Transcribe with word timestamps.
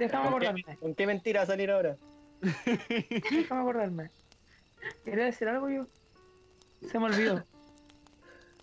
Déjame 0.00 0.28
acordarme. 0.28 0.64
¿Con 0.80 0.94
qué 0.94 1.06
mentira 1.06 1.44
salir 1.44 1.70
ahora? 1.70 1.96
Déjame 2.88 3.60
acordarme. 3.60 4.10
Quería 5.04 5.26
decir 5.26 5.46
algo 5.48 5.68
yo. 5.68 5.86
Se 6.90 6.98
me 6.98 7.04
olvidó. 7.04 7.44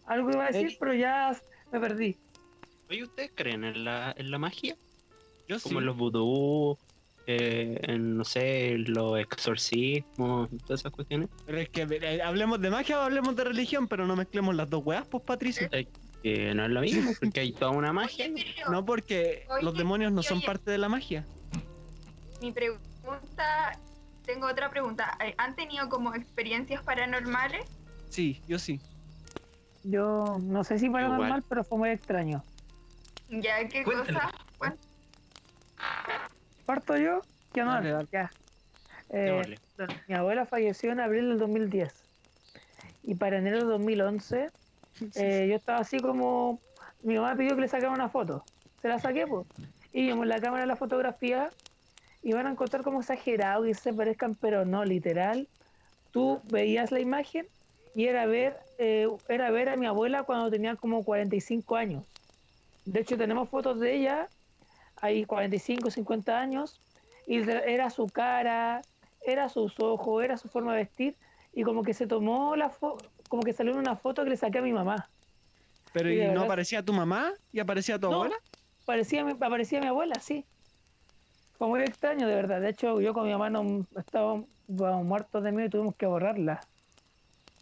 Algo 0.08 0.32
iba 0.32 0.46
a 0.46 0.48
decir, 0.48 0.66
Eri. 0.68 0.78
pero 0.80 0.94
ya 0.96 1.40
me 1.72 1.80
perdí. 1.80 2.18
Oye, 2.90 3.04
¿ustedes 3.04 3.32
creen 3.36 3.64
en 3.64 3.86
la, 3.86 4.16
en 4.18 4.32
la 4.32 4.40
magia? 4.40 4.76
Yo 5.48 5.60
sí. 5.60 5.70
Como 5.70 5.80
en 5.80 5.86
los 5.86 5.96
vudú, 5.96 6.78
eh, 7.28 7.78
en, 7.84 8.18
no 8.18 8.26
sé, 8.26 8.76
los 8.80 9.20
exorcismos, 9.20 10.50
todas 10.66 10.80
esas 10.80 10.92
cuestiones. 10.92 11.30
Pero 11.46 11.60
es 11.60 11.70
que 11.70 11.82
eh, 11.84 12.22
hablemos 12.24 12.60
de 12.62 12.72
magia 12.72 13.00
o 13.00 13.04
hablemos 13.04 13.36
de 13.36 13.44
religión, 13.44 13.88
pero 13.88 14.08
no 14.08 14.16
mezclemos 14.16 14.56
las 14.56 14.70
dos 14.70 14.84
weas, 14.84 15.06
pues 15.08 15.24
Patricio. 15.24 15.70
Eh, 15.72 15.88
No 16.56 16.66
es 16.66 16.70
lo 16.72 16.82
mismo, 16.82 17.12
porque 17.20 17.40
hay 17.42 17.52
toda 17.54 17.72
una 17.72 17.94
magia. 17.94 18.28
No 18.70 18.86
porque 18.86 19.46
Oye, 19.50 19.64
los 19.64 19.78
demonios 19.78 20.12
no 20.12 20.20
oye, 20.20 20.28
son 20.30 20.38
oye. 20.40 20.46
parte 20.48 20.72
de 20.72 20.78
la 20.78 20.90
magia. 20.90 21.26
Mi 22.42 22.52
pregunta, 22.52 23.80
tengo 24.26 24.48
otra 24.48 24.70
pregunta. 24.70 25.18
Eh, 25.24 25.34
¿Han 25.38 25.56
tenido 25.56 25.90
como 25.90 26.14
experiencias 26.16 26.84
paranormales? 26.84 27.66
Sí, 28.10 28.42
yo 28.48 28.60
sí. 28.60 28.80
Yo 29.84 30.38
no 30.42 30.64
sé 30.64 30.80
si 30.80 30.90
paranormal, 30.90 31.28
Igual. 31.28 31.44
pero 31.48 31.64
fue 31.64 31.78
muy 31.78 31.90
extraño. 31.90 32.44
¿Ya 33.30 33.68
qué 33.68 33.84
cosa? 33.84 34.32
¿Parto 36.66 36.98
yo? 36.98 37.22
Ya. 37.54 38.30
Eh, 39.10 39.18
Démosle. 39.18 39.60
mi 40.08 40.16
abuela 40.16 40.46
falleció 40.46 40.92
en 40.92 41.00
abril 41.00 41.30
del 41.30 41.40
2010. 41.40 41.94
Y 43.04 43.16
para 43.16 43.38
enero 43.38 43.60
del 43.60 43.68
2011, 43.70 44.52
eh, 45.16 45.48
yo 45.50 45.56
estaba 45.56 45.80
así 45.80 46.00
como. 46.00 46.60
Mi 47.04 47.16
mamá 47.16 47.36
pidió 47.36 47.56
que 47.56 47.62
le 47.62 47.68
sacara 47.68 47.92
una 47.92 48.10
foto. 48.10 48.44
Se 48.82 48.88
la 48.88 49.00
saqué, 49.00 49.28
pues. 49.28 49.46
Y 49.94 50.08
vimos 50.08 50.28
la 50.28 50.40
cámara 50.40 50.64
de 50.64 50.68
la 50.68 50.76
fotografía. 50.76 51.50
Y 52.24 52.34
van 52.34 52.48
a 52.48 52.52
encontrar 52.52 52.84
como 52.84 53.00
exagerado 53.00 53.64
que 53.64 53.74
se 53.74 53.94
parezcan, 53.94 54.36
pero 54.36 54.66
no, 54.66 54.84
literal. 54.84 55.48
Tú 56.12 56.42
veías 56.50 56.92
la 56.92 57.00
imagen 57.00 57.48
y 57.98 58.06
era 58.06 58.28
ver, 58.28 58.56
eh, 58.78 59.08
era 59.28 59.50
ver 59.50 59.70
a 59.70 59.76
mi 59.76 59.88
abuela 59.88 60.22
cuando 60.22 60.52
tenía 60.52 60.76
como 60.76 61.04
45 61.04 61.76
años. 61.76 62.06
De 62.86 63.00
hecho, 63.00 63.18
tenemos 63.18 63.50
fotos 63.50 63.80
de 63.80 63.96
ella, 63.96 64.30
hay 64.98 65.26
45, 65.26 65.90
50 65.90 66.40
años, 66.40 66.80
y 67.26 67.40
era 67.50 67.90
su 67.90 68.06
cara, 68.06 68.84
era 69.26 69.50
sus 69.50 69.80
ojos, 69.80 70.24
era 70.24 70.38
su 70.38 70.48
forma 70.48 70.74
de 70.74 70.82
vestir, 70.82 71.16
y 71.54 71.64
como 71.64 71.82
que 71.82 71.96
se 71.96 72.06
tomó 72.06 72.56
la 72.56 72.70
foto, 72.70 73.04
como 73.28 73.44
que 73.44 73.54
salió 73.54 73.74
en 73.74 73.80
una 73.80 73.96
foto 73.96 74.24
que 74.24 74.30
le 74.32 74.38
saqué 74.38 74.60
a 74.60 74.62
mi 74.62 74.74
mamá. 74.74 75.10
Pero 75.94 76.12
¿y 76.12 76.18
no 76.18 76.28
verdad. 76.30 76.44
aparecía 76.46 76.84
tu 76.84 76.94
mamá 76.94 77.32
y 77.52 77.60
aparecía 77.60 78.00
tu 78.00 78.10
No. 78.10 78.16
abuela? 78.16 78.36
Parecía, 78.86 79.28
aparecía 79.30 79.80
mi 79.82 79.88
abuela, 79.88 80.20
sí. 80.20 80.46
Fue 81.58 81.68
muy 81.68 81.82
extraño, 81.82 82.28
de 82.28 82.36
verdad. 82.36 82.62
De 82.62 82.70
hecho, 82.70 83.02
yo 83.02 83.14
con 83.14 83.26
mi 83.26 83.32
mamá 83.32 83.50
no, 83.50 83.86
estábamos 83.98 84.46
muertos 84.68 85.44
de 85.44 85.52
miedo 85.52 85.68
y 85.68 85.70
tuvimos 85.70 85.96
que 85.96 86.06
borrarla. 86.06 86.62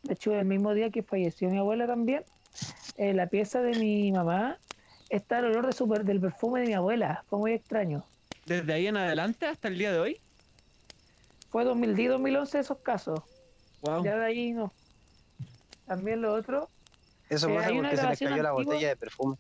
De 0.04 0.14
hecho, 0.14 0.34
el 0.36 0.46
mismo 0.46 0.74
día 0.74 0.90
que 0.92 1.02
falleció 1.02 1.50
mi 1.50 1.58
abuela 1.58 1.88
también, 1.88 2.24
en 2.98 3.18
la 3.18 3.28
pieza 3.28 3.62
de 3.62 3.78
mi 3.80 4.12
mamá 4.12 4.58
está 5.10 5.40
el 5.40 5.46
olor 5.46 5.74
de 5.74 6.04
del 6.04 6.20
perfume 6.20 6.62
de 6.62 6.68
mi 6.68 6.74
abuela. 6.74 7.24
Fue 7.30 7.40
muy 7.40 7.54
extraño. 7.54 8.04
Desde 8.46 8.74
ahí 8.74 8.88
en 8.88 8.98
adelante 8.98 9.48
hasta 9.48 9.68
el 9.68 9.78
día 9.78 9.92
de 9.92 10.00
hoy. 10.00 10.22
Fue 11.50 11.64
2010, 11.64 12.10
2011 12.12 12.60
esos 12.60 12.78
casos. 12.80 13.20
Wow. 13.82 14.04
Ya 14.04 14.18
de 14.18 14.26
ahí 14.26 14.52
no. 14.52 14.72
También 15.86 16.22
lo 16.22 16.34
otro, 16.34 16.70
Eso 17.30 17.50
Eh, 17.50 17.56
pasa 17.56 17.68
hay 17.70 17.78
una 17.78 17.90
porque 17.90 18.02
se 18.02 18.10
les 18.10 18.20
cayó 18.20 18.44
la 18.44 18.50
antigua. 18.50 18.64
botella 18.74 18.88
de 18.90 18.96
perfume. 18.98 19.36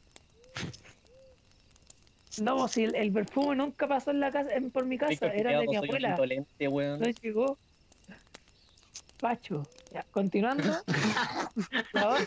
no, 2.37 2.67
si 2.67 2.83
el, 2.83 2.95
el 2.95 3.11
perfume 3.11 3.55
nunca 3.55 3.87
pasó 3.87 4.11
en 4.11 4.19
la 4.19 4.31
casa, 4.31 4.53
en- 4.53 4.71
por 4.71 4.85
mi 4.85 4.97
casa, 4.97 5.27
era 5.27 5.59
de 5.59 5.67
mi 5.67 5.75
abuela. 5.77 6.17
No 6.99 7.07
llegó. 7.21 7.57
Pacho. 9.20 9.67
Ya, 9.92 10.05
continuando. 10.11 10.64
La 11.93 12.09
otra- 12.09 12.25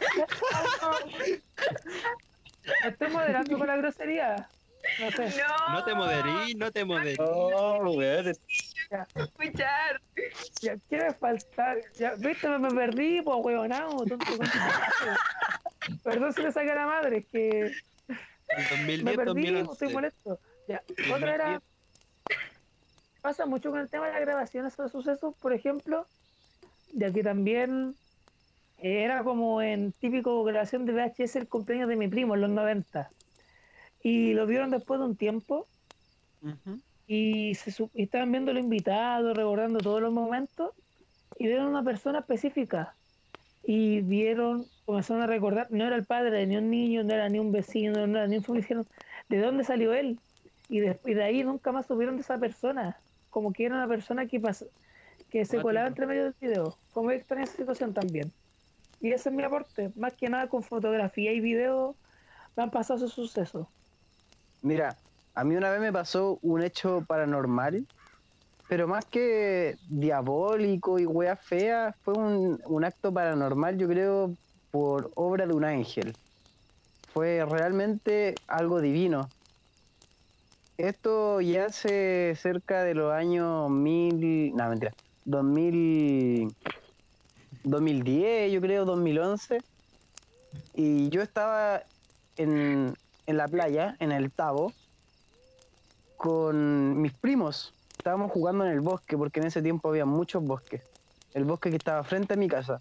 Me 2.83 2.89
estoy 2.89 3.11
moderando 3.11 3.59
con 3.59 3.67
la 3.67 3.77
grosería. 3.77 4.51
No 5.01 5.11
sé. 5.11 5.35
No, 5.69 5.73
No 5.75 5.85
te 5.85 5.95
moderí, 5.95 6.55
no 6.55 6.71
te 6.73 6.85
moderí. 6.85 7.17
Oh, 7.21 7.93
weón. 7.95 8.33
Escuchar. 8.91 10.01
Ya, 10.63 10.77
¿Qué 10.89 10.97
me 10.97 11.13
falta? 11.15 11.77
Ya, 11.99 12.15
¿Viste? 12.15 12.49
Me, 12.49 12.59
me 12.59 12.75
perdí, 12.75 13.23
pues, 13.23 13.37
concha. 13.43 13.69
Perdón 16.03 16.33
si 16.33 16.43
me 16.43 16.53
saca 16.53 16.75
la 16.75 16.87
madre, 16.87 17.19
es 17.19 17.27
que 17.27 17.61
En 17.67 19.05
me 19.05 19.15
2010, 19.15 19.17
perdí, 19.17 19.47
estoy 19.47 19.65
2011. 19.65 19.89
molesto. 19.89 20.41
Ya, 20.67 20.83
otra 21.13 21.35
era. 21.35 21.63
Pasa 23.21 23.47
mucho 23.47 23.71
con 23.71 23.81
el 23.81 23.89
tema 23.89 24.07
de 24.07 24.13
las 24.13 24.21
grabaciones 24.21 24.77
de 24.77 24.89
sucesos, 24.89 25.35
por 25.41 25.53
ejemplo, 25.53 26.07
de 26.93 27.07
aquí 27.07 27.23
también 27.23 27.97
era 28.79 29.25
como 29.25 29.61
en 29.61 29.93
típico 29.93 30.45
grabación 30.45 30.87
de 30.87 30.93
VHS 30.93 31.37
el 31.37 31.49
cumpleaños 31.49 31.89
de 31.89 31.97
mi 31.97 32.09
primo 32.09 32.35
en 32.35 32.43
los 32.43 32.51
90. 32.51 33.11
Y 34.03 34.35
lo 34.35 34.47
vieron 34.47 34.71
después 34.71 35.01
de 35.01 35.07
un 35.07 35.17
tiempo 35.17 35.67
Ujú. 36.41 36.81
Y, 37.09 37.55
se, 37.57 37.73
y 37.95 38.05
estaban 38.05 38.31
viendo 38.31 38.53
los 38.53 38.63
invitados, 38.63 39.37
recordando 39.37 39.81
todos 39.81 40.01
los 40.01 40.13
momentos, 40.13 40.73
y 41.39 41.47
vieron 41.47 41.67
una 41.67 41.83
persona 41.83 42.21
específica. 42.21 42.95
Y 43.65 44.01
vieron, 44.03 44.67
comenzaron 44.87 45.23
a 45.23 45.27
recordar, 45.27 45.67
no 45.71 45.85
era 45.85 45.97
el 45.97 46.05
padre 46.05 46.31
de 46.31 46.47
ni 46.47 46.57
un 46.57 46.71
niño, 46.71 47.03
no 47.03 47.13
era 47.13 47.29
ni 47.29 47.39
un 47.39 47.51
vecino, 47.51 48.07
no 48.07 48.19
era 48.19 48.27
ni 48.27 48.37
un 48.37 48.45
familiar, 48.45 48.65
dijeron, 48.65 48.87
¿de 49.29 49.39
dónde 49.41 49.65
salió 49.65 49.93
él? 49.93 50.21
Y 50.69 50.81
de, 50.81 50.99
y 51.05 51.15
de 51.15 51.23
ahí 51.25 51.43
nunca 51.43 51.73
más 51.73 51.87
supieron 51.87 52.17
de 52.17 52.23
esa 52.23 52.39
persona. 52.39 52.99
Como 53.31 53.53
que 53.53 53.67
era 53.67 53.75
una 53.75 53.89
persona 53.89 54.27
que, 54.27 54.41
pas- 54.41 54.69
que 55.31 55.45
se 55.45 55.61
colaba 55.61 55.87
entre 55.89 56.07
medio 56.07 56.25
del 56.25 56.35
video. 56.41 56.77
Fue 56.93 57.03
muy 57.03 57.15
extraña 57.15 57.45
esa 57.45 57.57
situación 57.57 57.93
también. 57.93 58.33
Y 59.01 59.13
ese 59.13 59.29
es 59.29 59.35
mi 59.35 59.43
aporte. 59.43 59.91
Más 59.97 60.15
que 60.15 60.29
nada 60.29 60.49
con 60.49 60.63
fotografía 60.63 61.33
y 61.33 61.41
video 61.41 61.95
me 62.57 62.63
han 62.65 62.71
pasado 62.71 62.97
esos 62.97 63.13
sucesos. 63.13 63.67
Mira, 64.63 64.97
a 65.39 65.45
mí 65.45 65.55
una 65.55 65.71
vez 65.71 65.81
me 65.81 65.93
pasó 65.93 66.41
un 66.43 66.65
hecho 66.65 67.05
paranormal, 67.07 67.87
pero 68.69 68.89
más 68.89 69.05
que 69.05 69.77
diabólico 69.89 70.99
y 70.99 71.07
wea 71.07 71.37
fea, 71.37 71.95
fue 72.03 72.15
un, 72.15 72.61
un 72.65 72.85
acto 72.85 73.13
paranormal, 73.13 73.79
yo 73.79 73.87
creo, 73.87 74.35
por 74.73 75.13
obra 75.15 75.47
de 75.47 75.55
un 75.55 75.65
ángel. 75.65 76.17
Fue 77.13 77.45
realmente 77.49 78.35
algo 78.49 78.81
divino. 78.81 79.29
Esto 80.77 81.41
ya 81.41 81.67
hace 81.67 82.35
cerca 82.35 82.83
de 82.83 82.95
los 82.95 83.13
años 83.13 83.71
mil, 83.71 84.53
no, 84.57 84.69
mentira, 84.69 84.93
2000, 85.25 86.53
2010, 87.63 88.53
yo 88.53 88.61
creo, 88.61 88.85
2011. 88.85 89.61
Y 90.75 91.11
yo 91.11 91.23
estaba 91.23 91.85
en, 92.37 92.93
en 93.29 93.37
la 93.37 93.47
playa, 93.47 93.97
en 94.01 94.11
el 94.11 94.33
Tabo, 94.33 94.73
con 96.19 97.01
mis 97.01 97.13
primos. 97.15 97.73
Estábamos 97.97 98.31
jugando 98.31 98.67
en 98.67 98.73
el 98.73 98.81
bosque, 98.81 99.17
porque 99.17 99.41
en 99.41 99.47
ese 99.47 99.63
tiempo 99.63 99.89
había 99.89 100.05
muchos 100.05 100.43
bosques. 100.45 100.83
El 101.33 101.45
bosque 101.45 101.71
que 101.71 101.77
estaba 101.77 102.03
frente 102.05 102.35
a 102.35 102.37
mi 102.37 102.49
casa. 102.49 102.81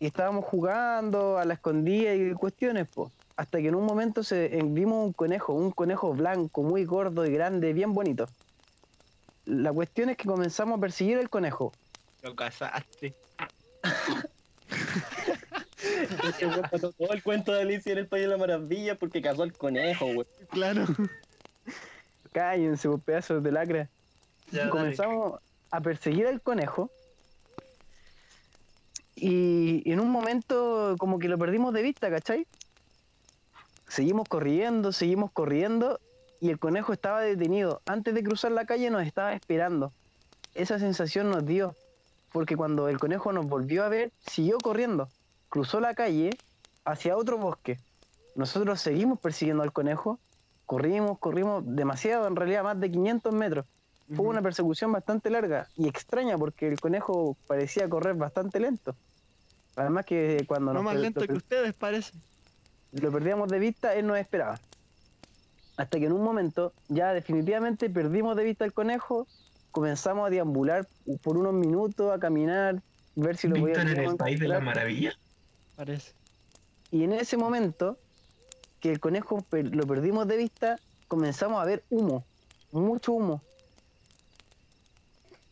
Y 0.00 0.06
estábamos 0.06 0.44
jugando 0.46 1.38
a 1.38 1.44
la 1.44 1.54
escondida 1.54 2.14
y 2.14 2.32
cuestiones, 2.32 2.88
pues. 2.92 3.12
Hasta 3.36 3.58
que 3.60 3.68
en 3.68 3.74
un 3.74 3.84
momento 3.84 4.22
se, 4.24 4.58
en- 4.58 4.74
vimos 4.74 5.06
un 5.06 5.12
conejo, 5.12 5.52
un 5.52 5.70
conejo 5.70 6.12
blanco, 6.12 6.62
muy 6.62 6.84
gordo 6.84 7.24
y 7.26 7.32
grande, 7.32 7.72
bien 7.72 7.92
bonito. 7.94 8.26
La 9.46 9.72
cuestión 9.72 10.10
es 10.10 10.16
que 10.16 10.26
comenzamos 10.28 10.78
a 10.78 10.80
perseguir 10.80 11.18
el 11.18 11.30
conejo. 11.30 11.72
Lo 16.40 16.62
pasó 16.70 16.92
todo 16.98 17.12
el 17.12 17.22
cuento 17.22 17.52
de 17.52 17.62
Alicia 17.62 17.92
en 17.92 17.98
el 17.98 18.06
País 18.06 18.24
de 18.24 18.28
la 18.30 18.36
Maravilla 18.36 18.94
porque 18.96 19.22
cazó 19.22 19.42
al 19.42 19.52
conejo, 19.52 20.06
güey. 20.12 20.26
Claro. 20.50 20.84
Cállense, 22.32 22.88
vos 22.88 23.00
pedazos 23.02 23.42
de 23.42 23.52
lacra. 23.52 23.88
Ya, 24.50 24.60
dale. 24.60 24.70
comenzamos 24.70 25.40
a 25.70 25.80
perseguir 25.80 26.26
al 26.26 26.40
conejo 26.40 26.90
y 29.20 29.82
en 29.90 30.00
un 30.00 30.10
momento 30.10 30.96
como 30.98 31.18
que 31.18 31.28
lo 31.28 31.36
perdimos 31.36 31.74
de 31.74 31.82
vista, 31.82 32.10
¿cachai? 32.10 32.46
Seguimos 33.86 34.26
corriendo, 34.28 34.92
seguimos 34.92 35.30
corriendo 35.30 36.00
y 36.40 36.48
el 36.48 36.58
conejo 36.58 36.92
estaba 36.92 37.20
detenido. 37.20 37.82
Antes 37.86 38.14
de 38.14 38.22
cruzar 38.22 38.52
la 38.52 38.64
calle 38.64 38.88
nos 38.88 39.06
estaba 39.06 39.34
esperando. 39.34 39.92
Esa 40.54 40.78
sensación 40.78 41.30
nos 41.30 41.44
dio, 41.44 41.76
porque 42.32 42.56
cuando 42.56 42.88
el 42.88 42.98
conejo 42.98 43.32
nos 43.32 43.46
volvió 43.46 43.84
a 43.84 43.88
ver, 43.88 44.10
siguió 44.26 44.56
corriendo, 44.58 45.08
cruzó 45.48 45.80
la 45.80 45.94
calle 45.94 46.30
hacia 46.84 47.16
otro 47.16 47.36
bosque. 47.36 47.78
Nosotros 48.36 48.80
seguimos 48.80 49.20
persiguiendo 49.20 49.62
al 49.62 49.72
conejo, 49.72 50.18
corrimos, 50.70 51.18
corrimos 51.18 51.64
demasiado, 51.66 52.28
en 52.28 52.36
realidad 52.36 52.62
más 52.62 52.78
de 52.78 52.92
500 52.92 53.34
metros. 53.34 53.66
Fue 54.14 54.24
una 54.24 54.40
persecución 54.40 54.92
bastante 54.92 55.28
larga 55.28 55.66
y 55.76 55.88
extraña 55.88 56.38
porque 56.38 56.68
el 56.68 56.78
conejo 56.78 57.36
parecía 57.48 57.88
correr 57.88 58.14
bastante 58.14 58.60
lento. 58.60 58.94
Además 59.74 60.04
que 60.06 60.44
cuando 60.46 60.72
No 60.72 60.74
nos 60.74 60.84
más 60.84 60.94
lento 60.94 61.26
que 61.26 61.32
ustedes, 61.32 61.74
parece. 61.74 62.12
lo 62.92 63.10
perdíamos 63.10 63.48
de 63.48 63.58
vista, 63.58 63.96
él 63.96 64.06
nos 64.06 64.18
esperaba. 64.18 64.60
Hasta 65.76 65.98
que 65.98 66.06
en 66.06 66.12
un 66.12 66.22
momento 66.22 66.72
ya 66.86 67.12
definitivamente 67.14 67.90
perdimos 67.90 68.36
de 68.36 68.44
vista 68.44 68.64
el 68.64 68.72
conejo, 68.72 69.26
comenzamos 69.72 70.28
a 70.28 70.30
deambular 70.30 70.86
por 71.20 71.36
unos 71.36 71.52
minutos, 71.52 72.12
a 72.12 72.20
caminar, 72.20 72.80
ver 73.16 73.36
si 73.36 73.48
lo 73.48 73.56
Víctor 73.56 73.80
en 73.80 73.88
podíamos 73.88 74.12
el 74.12 74.18
país 74.18 74.38
de 74.38 74.46
la 74.46 74.60
maravilla. 74.60 75.14
Parece. 75.74 76.12
Y 76.92 77.02
en 77.02 77.12
ese 77.12 77.36
momento 77.36 77.98
que 78.80 78.90
el 78.90 79.00
conejo 79.00 79.44
lo 79.52 79.86
perdimos 79.86 80.26
de 80.26 80.36
vista, 80.36 80.78
comenzamos 81.08 81.60
a 81.60 81.64
ver 81.64 81.84
humo, 81.90 82.24
mucho 82.72 83.12
humo. 83.12 83.42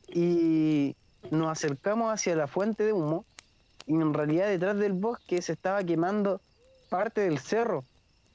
Y 0.08 0.96
nos 1.30 1.50
acercamos 1.50 2.12
hacia 2.12 2.34
la 2.34 2.46
fuente 2.46 2.84
de 2.84 2.92
humo 2.92 3.24
y 3.86 3.94
en 3.94 4.14
realidad 4.14 4.48
detrás 4.48 4.78
del 4.78 4.92
bosque 4.92 5.42
se 5.42 5.52
estaba 5.52 5.82
quemando 5.84 6.40
parte 6.88 7.22
del 7.22 7.38
cerro, 7.38 7.84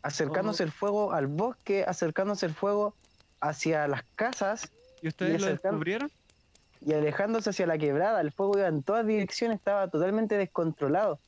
acercándose 0.02 0.64
el 0.64 0.72
fuego 0.72 1.14
al 1.14 1.28
bosque, 1.28 1.84
acercándose 1.88 2.46
el 2.46 2.54
fuego 2.54 2.94
hacia 3.40 3.88
las 3.88 4.04
casas 4.16 4.70
¿Y 5.02 5.08
ustedes 5.08 5.42
lo 5.42 5.48
descubrieron? 5.48 6.12
y 6.86 6.94
alejándose 6.94 7.50
hacia 7.50 7.68
la 7.68 7.78
quebrada. 7.78 8.22
El 8.22 8.32
fuego 8.32 8.58
iba 8.58 8.68
en 8.68 8.84
todas 8.84 9.06
direcciones, 9.06 9.58
estaba 9.58 9.88
totalmente 9.88 10.38
descontrolado. 10.38 11.20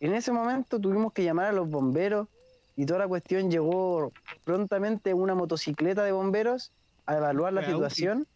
En 0.00 0.14
ese 0.14 0.32
momento 0.32 0.80
tuvimos 0.80 1.12
que 1.12 1.22
llamar 1.22 1.46
a 1.46 1.52
los 1.52 1.70
bomberos 1.70 2.28
y 2.76 2.86
toda 2.86 3.00
la 3.00 3.08
cuestión 3.08 3.50
llegó 3.50 4.12
prontamente 4.44 5.14
una 5.14 5.34
motocicleta 5.34 6.04
de 6.04 6.12
bomberos 6.12 6.72
a 7.06 7.16
evaluar 7.16 7.52
la 7.52 7.64
situación. 7.64 8.26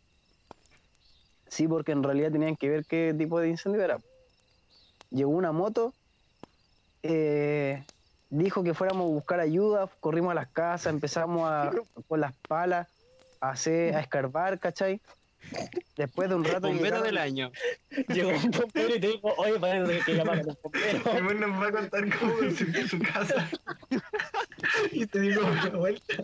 Sí, 1.48 1.68
porque 1.68 1.92
en 1.92 2.02
realidad 2.02 2.32
tenían 2.32 2.56
que 2.56 2.68
ver 2.68 2.84
qué 2.84 3.14
tipo 3.16 3.40
de 3.40 3.48
incendio 3.48 3.82
era. 3.82 3.98
Llegó 5.10 5.30
una 5.30 5.52
moto, 5.52 5.94
eh, 7.02 7.84
dijo 8.30 8.62
que 8.62 8.74
fuéramos 8.74 9.04
a 9.04 9.14
buscar 9.14 9.40
ayuda, 9.40 9.88
corrimos 10.00 10.32
a 10.32 10.34
las 10.34 10.48
casas, 10.48 10.92
empezamos 10.92 11.48
a, 11.48 11.70
con 12.08 12.20
las 12.20 12.34
palas 12.48 12.88
a, 13.40 13.50
hacer, 13.50 13.94
a 13.94 14.00
escarbar, 14.00 14.58
¿cachai? 14.58 15.00
Después 15.96 16.28
de 16.28 16.34
un 16.34 16.44
rato 16.44 16.68
Bombero 16.68 16.96
llegaron- 16.96 17.02
del 17.04 17.18
año. 17.18 17.50
Llegó 18.08 18.30
un 18.30 18.50
bombero 18.50 18.96
y 18.96 19.00
te 19.00 19.06
dijo, 19.08 19.34
oye, 19.38 19.58
parece 19.58 20.00
que 20.04 20.14
llamaron 20.14 20.40
a 20.40 20.44
los 20.44 20.62
bomberos. 20.62 21.04
Después 21.04 21.40
nos 21.40 21.62
va 21.62 21.66
a 21.68 21.72
contar 21.72 22.18
cómo 22.18 22.36
consiguió 22.36 22.88
su 22.88 22.98
casa. 23.00 23.50
y 24.92 25.06
te 25.06 25.20
digo 25.20 25.42
la 25.42 25.68
vuelta. 25.70 26.14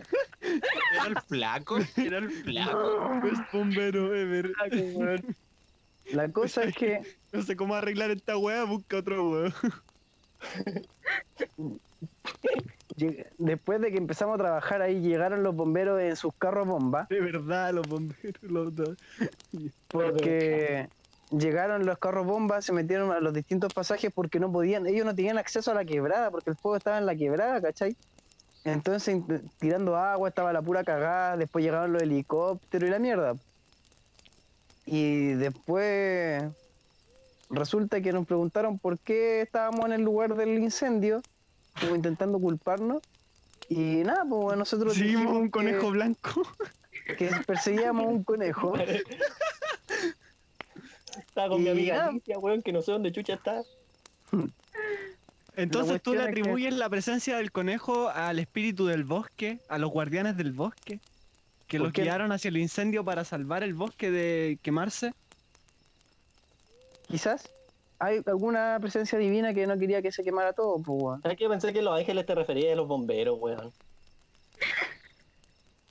Era 0.41 1.07
el 1.07 1.15
flaco. 1.27 1.79
Era 1.97 2.17
el 2.19 2.29
flaco. 2.31 3.19
Best 3.23 3.41
bombero 3.51 4.13
ever. 4.15 4.51
La 6.11 6.27
cosa 6.29 6.63
es 6.63 6.75
que 6.75 7.01
No 7.31 7.41
sé 7.43 7.55
cómo 7.55 7.75
arreglar 7.75 8.11
esta 8.11 8.37
weá, 8.37 8.65
busca 8.65 8.97
otro 8.97 9.29
weón. 9.29 9.53
después 13.37 13.81
de 13.81 13.91
que 13.91 13.97
empezamos 13.97 14.35
a 14.35 14.37
trabajar 14.37 14.81
ahí, 14.81 15.01
llegaron 15.01 15.43
los 15.43 15.55
bomberos 15.55 15.99
en 16.01 16.15
sus 16.15 16.33
carros 16.35 16.67
bomba, 16.67 17.07
De 17.09 17.19
verdad, 17.19 17.73
los 17.73 17.87
bomberos, 17.87 18.41
los 18.41 18.75
dos. 18.75 18.97
porque 19.87 20.89
llegaron 21.31 21.85
los 21.85 21.97
carros 21.97 22.25
bomba, 22.25 22.61
se 22.61 22.73
metieron 22.73 23.11
a 23.11 23.19
los 23.19 23.33
distintos 23.33 23.73
pasajes 23.73 24.11
porque 24.13 24.39
no 24.39 24.51
podían, 24.51 24.85
ellos 24.85 25.05
no 25.05 25.15
tenían 25.15 25.37
acceso 25.37 25.71
a 25.71 25.73
la 25.73 25.85
quebrada, 25.85 26.31
porque 26.31 26.51
el 26.51 26.55
fuego 26.55 26.77
estaba 26.77 26.97
en 26.97 27.05
la 27.05 27.15
quebrada, 27.15 27.61
¿cachai? 27.61 27.95
Entonces, 28.65 29.21
tirando 29.59 29.97
agua, 29.97 30.29
estaba 30.29 30.53
la 30.53 30.61
pura 30.61 30.83
cagada, 30.83 31.35
después 31.35 31.65
llegaron 31.65 31.91
los 31.91 32.01
helicópteros 32.01 32.87
y 32.87 32.91
la 32.91 32.99
mierda. 32.99 33.35
Y 34.85 35.33
después 35.33 36.43
resulta 37.49 38.01
que 38.01 38.13
nos 38.13 38.25
preguntaron 38.25 38.79
por 38.79 38.99
qué 38.99 39.41
estábamos 39.41 39.85
en 39.85 39.93
el 39.93 40.01
lugar 40.01 40.35
del 40.35 40.57
incendio, 40.59 41.21
como 41.79 41.95
intentando 41.95 42.39
culparnos. 42.39 43.01
Y 43.69 44.03
nada, 44.03 44.25
pues 44.29 44.57
nosotros 44.57 44.93
Seguimos 44.93 45.21
dijimos 45.21 45.37
un 45.41 45.45
que- 45.47 45.51
conejo 45.51 45.89
blanco. 45.91 46.43
que 47.17 47.29
perseguíamos 47.45 48.05
un 48.05 48.23
conejo. 48.23 48.73
Estaba 51.17 51.49
con 51.49 51.63
mi 51.63 51.69
amiga. 51.69 52.05
Alicia, 52.07 52.37
weón, 52.39 52.61
que 52.61 52.71
no 52.73 52.81
sé 52.81 52.91
dónde 52.91 53.11
chucha 53.11 53.33
está. 53.35 53.61
Entonces 55.55 56.01
tú 56.01 56.13
le 56.13 56.19
es 56.19 56.25
que- 56.25 56.31
atribuyes 56.31 56.73
la 56.73 56.89
presencia 56.89 57.37
del 57.37 57.51
conejo 57.51 58.09
al 58.09 58.39
espíritu 58.39 58.85
del 58.87 59.03
bosque, 59.03 59.59
a 59.69 59.77
los 59.77 59.91
guardianes 59.91 60.35
del 60.37 60.51
bosque, 60.51 60.99
que 61.67 61.77
¿Por 61.77 61.85
los 61.87 61.93
qué? 61.93 62.01
guiaron 62.03 62.31
hacia 62.31 62.49
el 62.49 62.57
incendio 62.57 63.03
para 63.05 63.23
salvar 63.23 63.63
el 63.63 63.73
bosque 63.75 64.09
de 64.11 64.57
quemarse. 64.63 65.13
Quizás 67.07 67.49
hay 68.03 68.21
alguna 68.25 68.77
presencia 68.81 69.17
divina 69.17 69.53
que 69.53 69.65
no 69.65 69.77
quería 69.77 70.01
que 70.01 70.11
se 70.11 70.23
quemara 70.23 70.53
todo, 70.53 70.81
pues 70.81 71.01
weón. 71.01 71.21
¿Sabes 71.21 71.37
qué? 71.37 71.47
Pensé 71.47 71.71
que 71.71 71.81
los 71.81 71.97
ángeles 71.97 72.25
te 72.25 72.35
referías 72.35 72.73
a 72.73 72.75
los 72.75 72.87
bomberos, 72.87 73.37
weón. 73.39 73.71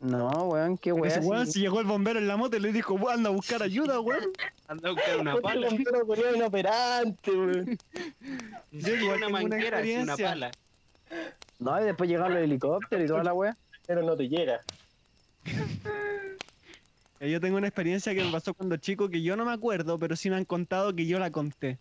No, 0.01 0.29
weón, 0.49 0.77
qué 0.79 0.93
weón. 0.93 1.07
ese 1.07 1.21
weón, 1.21 1.47
si 1.47 1.61
llegó 1.61 1.81
el 1.81 1.87
bombero 1.87 2.19
en 2.19 2.27
la 2.27 2.37
moto 2.37 2.57
y 2.57 2.61
le 2.61 2.73
dijo, 2.73 2.95
"Weón, 2.95 3.19
anda 3.19 3.31
a 3.31 3.33
buscar 3.33 3.63
ayuda, 3.63 4.01
weón. 4.01 4.33
Anda 4.69 4.89
a 4.89 4.93
buscar 4.93 5.21
una 5.21 5.33
Porque 5.33 5.49
el 5.49 5.55
pala. 5.55 5.69
bombero 5.69 6.07
ponía 6.07 6.37
inoperante, 6.37 7.31
weón. 7.31 7.79
Yo 8.73 8.95
igual 8.97 9.19
Una 9.19 9.27
una 9.29 9.29
manguera, 9.29 9.83
pala. 10.17 10.51
No, 11.61 11.81
y 11.81 11.85
después 11.85 12.11
llegaron 12.11 12.35
los 12.35 12.43
helicópteros 12.43 13.05
y 13.05 13.09
toda 13.09 13.23
la 13.25 13.33
wea. 13.35 13.57
Pero 13.87 14.03
no 14.03 14.17
te 14.17 14.29
llega. 14.29 14.61
Yo 17.21 17.41
tengo 17.41 17.57
una 17.57 17.69
experiencia 17.69 18.13
que 18.15 18.25
me 18.25 18.33
pasó 18.33 18.53
cuando 18.53 18.77
chico 18.79 19.09
que 19.09 19.23
yo 19.23 19.37
no 19.37 19.45
me 19.45 19.53
acuerdo, 19.53 19.97
pero 19.97 20.17
sí 20.17 20.29
me 20.29 20.35
han 20.35 20.45
contado 20.45 20.93
que 20.93 21.07
yo 21.07 21.21
la 21.21 21.31
conté. 21.31 21.79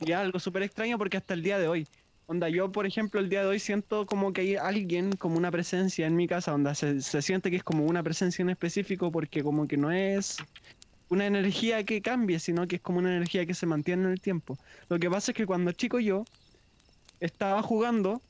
Y 0.00 0.12
es 0.12 0.16
algo 0.16 0.38
súper 0.38 0.62
extraño 0.62 0.98
porque 0.98 1.16
hasta 1.16 1.34
el 1.34 1.42
día 1.42 1.58
de 1.58 1.68
hoy. 1.68 1.86
Onda, 2.26 2.48
yo 2.48 2.72
por 2.72 2.86
ejemplo 2.86 3.20
el 3.20 3.28
día 3.28 3.42
de 3.42 3.46
hoy 3.46 3.60
siento 3.60 4.04
como 4.04 4.32
que 4.32 4.40
hay 4.40 4.56
alguien, 4.56 5.12
como 5.12 5.36
una 5.36 5.50
presencia 5.50 6.06
en 6.06 6.16
mi 6.16 6.26
casa, 6.26 6.52
onda, 6.52 6.74
se, 6.74 7.00
se 7.00 7.22
siente 7.22 7.50
que 7.50 7.56
es 7.56 7.62
como 7.62 7.84
una 7.86 8.02
presencia 8.02 8.42
en 8.42 8.50
específico 8.50 9.12
porque 9.12 9.44
como 9.44 9.68
que 9.68 9.76
no 9.76 9.92
es 9.92 10.38
una 11.08 11.26
energía 11.26 11.84
que 11.84 12.02
cambie, 12.02 12.40
sino 12.40 12.66
que 12.66 12.76
es 12.76 12.82
como 12.82 12.98
una 12.98 13.14
energía 13.14 13.46
que 13.46 13.54
se 13.54 13.66
mantiene 13.66 14.04
en 14.04 14.10
el 14.10 14.20
tiempo. 14.20 14.58
Lo 14.88 14.98
que 14.98 15.08
pasa 15.08 15.30
es 15.30 15.36
que 15.36 15.46
cuando 15.46 15.70
chico 15.72 16.00
yo 16.00 16.24
estaba 17.20 17.62
jugando 17.62 18.20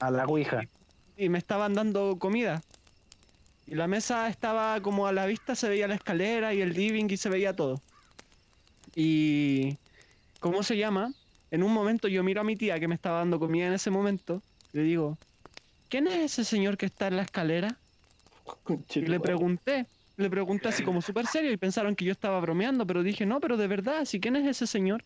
A 0.00 0.10
la 0.10 0.26
ouija. 0.26 0.62
y 1.16 1.28
me 1.28 1.38
estaban 1.38 1.74
dando 1.74 2.18
comida. 2.18 2.62
Y 3.66 3.76
la 3.76 3.86
mesa 3.86 4.28
estaba 4.28 4.80
como 4.82 5.06
a 5.06 5.12
la 5.12 5.26
vista, 5.26 5.54
se 5.54 5.68
veía 5.68 5.86
la 5.86 5.94
escalera 5.94 6.52
y 6.52 6.60
el 6.60 6.72
living 6.72 7.06
y 7.10 7.16
se 7.16 7.28
veía 7.28 7.54
todo. 7.54 7.80
Y... 8.96 9.76
¿Cómo 10.40 10.62
se 10.62 10.76
llama? 10.76 11.14
En 11.50 11.62
un 11.62 11.72
momento 11.72 12.08
yo 12.08 12.24
miro 12.24 12.40
a 12.40 12.44
mi 12.44 12.56
tía 12.56 12.80
que 12.80 12.88
me 12.88 12.94
estaba 12.94 13.18
dando 13.18 13.38
comida 13.38 13.66
en 13.66 13.74
ese 13.74 13.90
momento. 13.90 14.42
y 14.72 14.78
Le 14.78 14.82
digo, 14.84 15.18
¿quién 15.88 16.06
es 16.08 16.32
ese 16.32 16.44
señor 16.44 16.76
que 16.76 16.86
está 16.86 17.08
en 17.08 17.16
la 17.16 17.22
escalera? 17.22 17.80
Y 18.94 19.02
le 19.02 19.20
pregunté, 19.20 19.88
le 20.16 20.30
pregunté 20.30 20.68
así 20.68 20.82
como 20.82 21.02
súper 21.02 21.26
serio 21.26 21.52
y 21.52 21.56
pensaron 21.56 21.94
que 21.94 22.04
yo 22.04 22.12
estaba 22.12 22.40
bromeando, 22.40 22.86
pero 22.86 23.02
dije, 23.02 23.26
no, 23.26 23.40
pero 23.40 23.56
de 23.56 23.68
verdad, 23.68 24.04
¿sí 24.04 24.20
quién 24.20 24.36
es 24.36 24.46
ese 24.46 24.66
señor? 24.66 25.04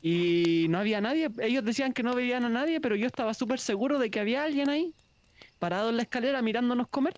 Y 0.00 0.66
no 0.70 0.78
había 0.78 1.00
nadie, 1.00 1.28
ellos 1.40 1.64
decían 1.64 1.92
que 1.92 2.02
no 2.02 2.14
veían 2.14 2.44
a 2.44 2.48
nadie, 2.48 2.80
pero 2.80 2.96
yo 2.96 3.06
estaba 3.06 3.34
súper 3.34 3.58
seguro 3.58 3.98
de 3.98 4.10
que 4.10 4.20
había 4.20 4.44
alguien 4.44 4.68
ahí, 4.68 4.94
parado 5.58 5.90
en 5.90 5.96
la 5.96 6.02
escalera 6.02 6.42
mirándonos 6.42 6.88
comer. 6.88 7.14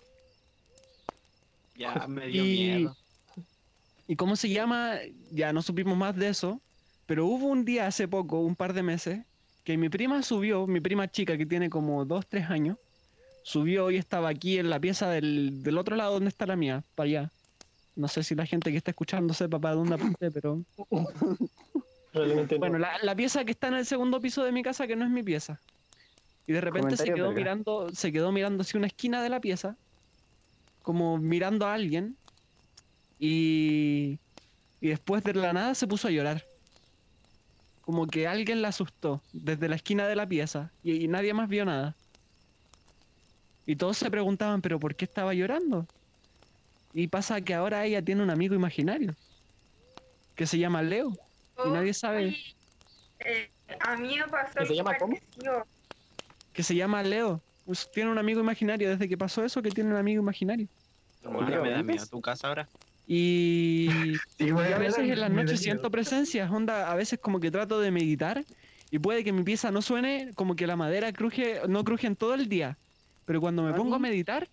Ya 1.75 2.07
me 2.07 2.27
dio 2.27 2.43
Y, 2.43 2.51
miedo. 2.51 2.97
¿Y 4.07 4.15
cómo 4.15 4.35
se 4.35 4.49
llama? 4.49 4.97
Ya 5.31 5.53
no 5.53 5.61
supimos 5.61 5.95
más 5.95 6.15
de 6.15 6.29
eso, 6.29 6.61
pero 7.11 7.25
hubo 7.25 7.47
un 7.47 7.65
día 7.65 7.87
hace 7.87 8.07
poco, 8.07 8.39
un 8.39 8.55
par 8.55 8.71
de 8.71 8.83
meses, 8.83 9.19
que 9.65 9.75
mi 9.75 9.89
prima 9.89 10.23
subió, 10.23 10.65
mi 10.65 10.79
prima 10.79 11.11
chica 11.11 11.37
que 11.37 11.45
tiene 11.45 11.69
como 11.69 12.05
2, 12.05 12.25
3 12.25 12.49
años, 12.49 12.77
subió 13.43 13.91
y 13.91 13.97
estaba 13.97 14.29
aquí 14.29 14.59
en 14.59 14.69
la 14.69 14.79
pieza 14.79 15.09
del, 15.09 15.61
del 15.61 15.77
otro 15.77 15.97
lado 15.97 16.13
donde 16.13 16.29
está 16.29 16.45
la 16.45 16.55
mía, 16.55 16.85
para 16.95 17.07
allá. 17.09 17.31
No 17.97 18.07
sé 18.07 18.23
si 18.23 18.33
la 18.33 18.45
gente 18.45 18.71
que 18.71 18.77
está 18.77 18.91
escuchando 18.91 19.33
sepa 19.33 19.59
para 19.59 19.75
dónde 19.75 19.95
apunté, 19.95 20.31
pero... 20.31 20.61
Probablemente 22.13 22.55
no. 22.55 22.59
Bueno, 22.59 22.77
la, 22.77 22.93
la 23.03 23.13
pieza 23.13 23.43
que 23.43 23.51
está 23.51 23.67
en 23.67 23.73
el 23.73 23.85
segundo 23.85 24.21
piso 24.21 24.45
de 24.45 24.53
mi 24.53 24.63
casa, 24.63 24.87
que 24.87 24.95
no 24.95 25.03
es 25.03 25.11
mi 25.11 25.21
pieza. 25.21 25.59
Y 26.47 26.53
de 26.53 26.61
repente 26.61 26.95
se 26.95 27.03
quedó 27.03 27.27
verga. 27.27 27.35
mirando, 27.35 27.89
se 27.93 28.13
quedó 28.13 28.31
mirando 28.31 28.61
hacia 28.61 28.77
una 28.77 28.87
esquina 28.87 29.21
de 29.21 29.27
la 29.27 29.41
pieza, 29.41 29.75
como 30.81 31.17
mirando 31.17 31.65
a 31.65 31.73
alguien, 31.73 32.15
y, 33.19 34.17
y 34.79 34.87
después 34.87 35.25
de 35.25 35.33
la 35.33 35.51
nada 35.51 35.75
se 35.75 35.87
puso 35.87 36.07
a 36.07 36.11
llorar. 36.11 36.49
Como 37.91 38.07
que 38.07 38.25
alguien 38.25 38.61
la 38.61 38.69
asustó 38.69 39.21
desde 39.33 39.67
la 39.67 39.75
esquina 39.75 40.07
de 40.07 40.15
la 40.15 40.25
pieza 40.25 40.71
y, 40.81 41.03
y 41.03 41.09
nadie 41.09 41.33
más 41.33 41.49
vio 41.49 41.65
nada. 41.65 41.93
Y 43.65 43.75
todos 43.75 43.97
se 43.97 44.09
preguntaban, 44.09 44.61
pero 44.61 44.79
¿por 44.79 44.95
qué 44.95 45.03
estaba 45.03 45.33
llorando? 45.33 45.85
Y 46.93 47.07
pasa 47.07 47.41
que 47.41 47.53
ahora 47.53 47.83
ella 47.83 48.01
tiene 48.01 48.23
un 48.23 48.29
amigo 48.29 48.55
imaginario 48.55 49.13
que 50.35 50.47
se 50.47 50.57
llama 50.57 50.81
Leo. 50.81 51.11
Y 51.65 51.69
nadie 51.69 51.93
sabe. 51.93 52.37
Eh, 53.19 53.49
a 53.81 53.97
mí 53.97 54.15
me 54.15 54.25
pasó 54.29 54.59
¿Que 54.59 54.67
se 54.67 54.75
llama 54.75 54.97
cómo? 54.97 55.17
que 56.53 56.63
se 56.63 56.73
llama 56.73 57.03
Leo. 57.03 57.41
Pues 57.65 57.91
tiene 57.91 58.09
un 58.09 58.17
amigo 58.17 58.39
imaginario, 58.39 58.89
desde 58.89 59.09
que 59.09 59.17
pasó 59.17 59.43
eso 59.43 59.61
que 59.61 59.69
tiene 59.69 59.89
un 59.89 59.97
amigo 59.97 60.21
imaginario. 60.21 60.69
Miedo 61.83 62.05
tu 62.07 62.21
casa 62.21 62.47
ahora. 62.47 62.69
Y 63.13 63.89
Sí, 64.37 64.49
a 64.51 64.77
veces 64.77 64.99
en 64.99 65.19
las 65.19 65.29
noches 65.29 65.59
siento 65.59 65.91
presencias, 65.91 66.49
onda, 66.49 66.89
a 66.89 66.95
veces 66.95 67.19
como 67.19 67.41
que 67.41 67.51
trato 67.51 67.81
de 67.81 67.91
meditar 67.91 68.45
y 68.89 68.99
puede 68.99 69.25
que 69.25 69.33
mi 69.33 69.43
pieza 69.43 69.69
no 69.69 69.81
suene 69.81 70.31
como 70.33 70.55
que 70.55 70.65
la 70.65 70.77
madera 70.77 71.11
cruje, 71.11 71.59
no 71.67 71.83
cruje 71.83 72.07
en 72.07 72.15
todo 72.15 72.35
el 72.35 72.47
día, 72.47 72.77
Pero 73.25 73.41
cuando 73.41 73.63
me 73.63 73.71
¿Ah, 73.71 73.75
pongo 73.75 73.95
a 73.95 73.99
meditar, 73.99 74.47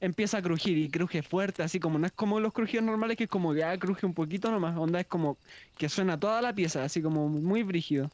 empieza 0.00 0.38
a 0.38 0.42
crujir 0.42 0.76
y 0.76 0.90
cruje 0.90 1.22
fuerte, 1.22 1.62
así 1.62 1.78
como 1.78 2.00
no 2.00 2.06
es 2.06 2.12
como 2.12 2.40
los 2.40 2.52
crujidos 2.52 2.84
normales, 2.84 3.16
que 3.16 3.24
es 3.24 3.30
como 3.30 3.54
ya 3.54 3.78
cruje 3.78 4.06
un 4.06 4.14
poquito 4.14 4.50
nomás. 4.50 4.76
Onda 4.76 4.98
es 4.98 5.06
como 5.06 5.38
que 5.78 5.88
suena 5.88 6.18
toda 6.18 6.42
la 6.42 6.52
pieza, 6.52 6.82
así 6.82 7.00
como 7.00 7.28
muy 7.28 7.62
brígido. 7.62 8.10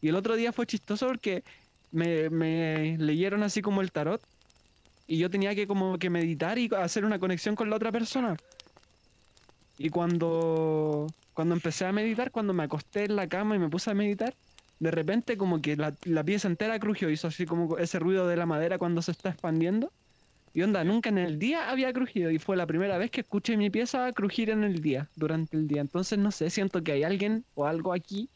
Y 0.00 0.08
el 0.08 0.14
otro 0.14 0.36
día 0.36 0.52
fue 0.52 0.66
chistoso 0.66 1.08
porque 1.08 1.42
me, 1.90 2.30
me 2.30 2.96
leyeron 2.98 3.42
así 3.42 3.60
como 3.60 3.80
el 3.82 3.90
tarot 3.90 4.22
y 5.08 5.18
yo 5.18 5.30
tenía 5.30 5.54
que 5.56 5.66
como 5.66 5.98
que 5.98 6.10
meditar 6.10 6.58
y 6.58 6.70
hacer 6.78 7.04
una 7.04 7.18
conexión 7.18 7.56
con 7.56 7.70
la 7.70 7.76
otra 7.76 7.90
persona. 7.90 8.36
Y 9.78 9.90
cuando, 9.90 11.06
cuando 11.34 11.54
empecé 11.54 11.84
a 11.86 11.92
meditar, 11.92 12.30
cuando 12.30 12.52
me 12.54 12.62
acosté 12.62 13.04
en 13.04 13.16
la 13.16 13.28
cama 13.28 13.56
y 13.56 13.58
me 13.58 13.68
puse 13.68 13.90
a 13.90 13.94
meditar, 13.94 14.34
de 14.78 14.90
repente 14.90 15.36
como 15.36 15.60
que 15.60 15.76
la, 15.76 15.94
la 16.04 16.24
pieza 16.24 16.48
entera 16.48 16.78
crujió, 16.78 17.10
hizo 17.10 17.28
así 17.28 17.46
como 17.46 17.78
ese 17.78 17.98
ruido 17.98 18.26
de 18.26 18.36
la 18.36 18.46
madera 18.46 18.78
cuando 18.78 19.02
se 19.02 19.12
está 19.12 19.30
expandiendo. 19.30 19.90
Y 20.54 20.62
onda, 20.62 20.84
nunca 20.84 21.10
en 21.10 21.18
el 21.18 21.38
día 21.38 21.70
había 21.70 21.92
crujido 21.92 22.30
y 22.30 22.38
fue 22.38 22.56
la 22.56 22.66
primera 22.66 22.96
vez 22.96 23.10
que 23.10 23.20
escuché 23.20 23.58
mi 23.58 23.68
pieza 23.68 24.10
crujir 24.12 24.48
en 24.48 24.64
el 24.64 24.80
día, 24.80 25.10
durante 25.14 25.56
el 25.56 25.68
día. 25.68 25.82
Entonces 25.82 26.18
no 26.18 26.30
sé, 26.30 26.48
siento 26.48 26.82
que 26.82 26.92
hay 26.92 27.02
alguien 27.02 27.44
o 27.54 27.66
algo 27.66 27.92
aquí 27.92 28.30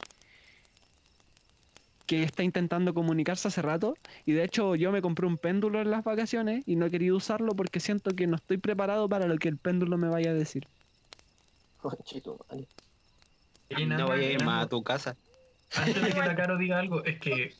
que 2.05 2.25
está 2.25 2.43
intentando 2.43 2.93
comunicarse 2.93 3.49
hace 3.49 3.63
rato 3.63 3.95
y 4.27 4.33
de 4.33 4.45
hecho 4.45 4.75
yo 4.75 4.91
me 4.93 5.01
compré 5.01 5.27
un 5.27 5.39
péndulo 5.39 5.81
en 5.81 5.91
las 5.91 6.03
vacaciones 6.05 6.65
y 6.67 6.77
no 6.77 6.87
he 6.87 6.91
querido 6.91 7.17
usarlo 7.17 7.55
porque 7.55 7.81
siento 7.81 8.11
que 8.17 8.27
no 8.27 8.37
estoy 8.37 8.59
preparado 8.59 9.09
para 9.09 9.27
lo 9.27 9.39
que 9.39 9.49
el 9.49 9.57
péndulo 9.57 9.97
me 9.97 10.09
vaya 10.09 10.33
a 10.33 10.35
decir. 10.35 10.67
Conchito, 11.81 12.47
No 12.49 14.07
voy 14.07 14.25
a 14.25 14.33
ir 14.33 14.39
nada 14.39 14.45
más 14.45 14.65
a 14.65 14.69
tu 14.69 14.83
casa. 14.83 15.17
Antes 15.75 16.03
de 16.03 16.09
que 16.09 16.21
Takaro 16.21 16.59
diga 16.59 16.79
algo, 16.79 17.05
es 17.05 17.19
que 17.21 17.55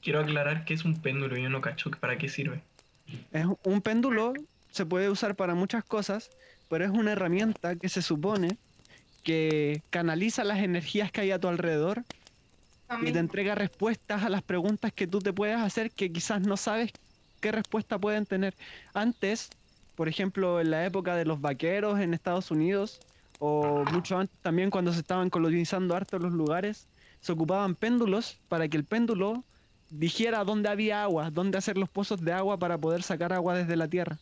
quiero 0.00 0.20
aclarar 0.20 0.64
que 0.64 0.74
es 0.74 0.84
un 0.84 1.00
péndulo 1.00 1.38
y 1.38 1.42
yo 1.42 1.48
no 1.48 1.60
cacho 1.60 1.90
que 1.90 1.98
para 1.98 2.18
qué 2.18 2.28
sirve. 2.28 2.62
Es 3.32 3.46
un 3.64 3.80
péndulo, 3.80 4.32
se 4.70 4.84
puede 4.84 5.08
usar 5.08 5.36
para 5.36 5.54
muchas 5.54 5.84
cosas, 5.84 6.30
pero 6.68 6.84
es 6.84 6.90
una 6.90 7.12
herramienta 7.12 7.76
que 7.76 7.88
se 7.88 8.02
supone 8.02 8.58
que 9.22 9.82
canaliza 9.90 10.44
las 10.44 10.58
energías 10.58 11.12
que 11.12 11.20
hay 11.20 11.30
a 11.30 11.38
tu 11.38 11.48
alrededor 11.48 12.02
y 13.00 13.12
te 13.12 13.18
entrega 13.18 13.54
respuestas 13.54 14.22
a 14.22 14.28
las 14.28 14.42
preguntas 14.42 14.92
que 14.92 15.06
tú 15.06 15.20
te 15.20 15.32
puedes 15.32 15.56
hacer 15.56 15.90
que 15.90 16.12
quizás 16.12 16.42
no 16.42 16.56
sabes 16.56 16.92
qué 17.40 17.52
respuesta 17.52 17.98
pueden 17.98 18.26
tener. 18.26 18.54
Antes, 18.92 19.50
por 19.94 20.08
ejemplo, 20.08 20.60
en 20.60 20.70
la 20.70 20.84
época 20.84 21.16
de 21.16 21.24
los 21.24 21.40
vaqueros 21.40 22.00
en 22.00 22.12
Estados 22.12 22.50
Unidos, 22.50 23.00
o 23.44 23.86
mucho 23.86 24.18
antes 24.18 24.38
también 24.40 24.70
cuando 24.70 24.92
se 24.92 25.00
estaban 25.00 25.28
colonizando 25.30 25.96
harto 25.96 26.18
los 26.18 26.32
lugares, 26.32 26.90
se 27.20 27.32
ocupaban 27.32 27.74
péndulos 27.76 28.42
para 28.48 28.68
que 28.68 28.76
el 28.76 28.86
péndulo 28.86 29.46
dijera 29.88 30.44
dónde 30.44 30.68
había 30.68 31.02
agua, 31.02 31.30
dónde 31.30 31.58
hacer 31.58 31.76
los 31.78 31.90
pozos 31.90 32.20
de 32.22 32.32
agua 32.32 32.58
para 32.58 32.78
poder 32.78 33.02
sacar 33.02 33.32
agua 33.32 33.56
desde 33.56 33.76
la 33.76 33.88
tierra. 33.88 34.20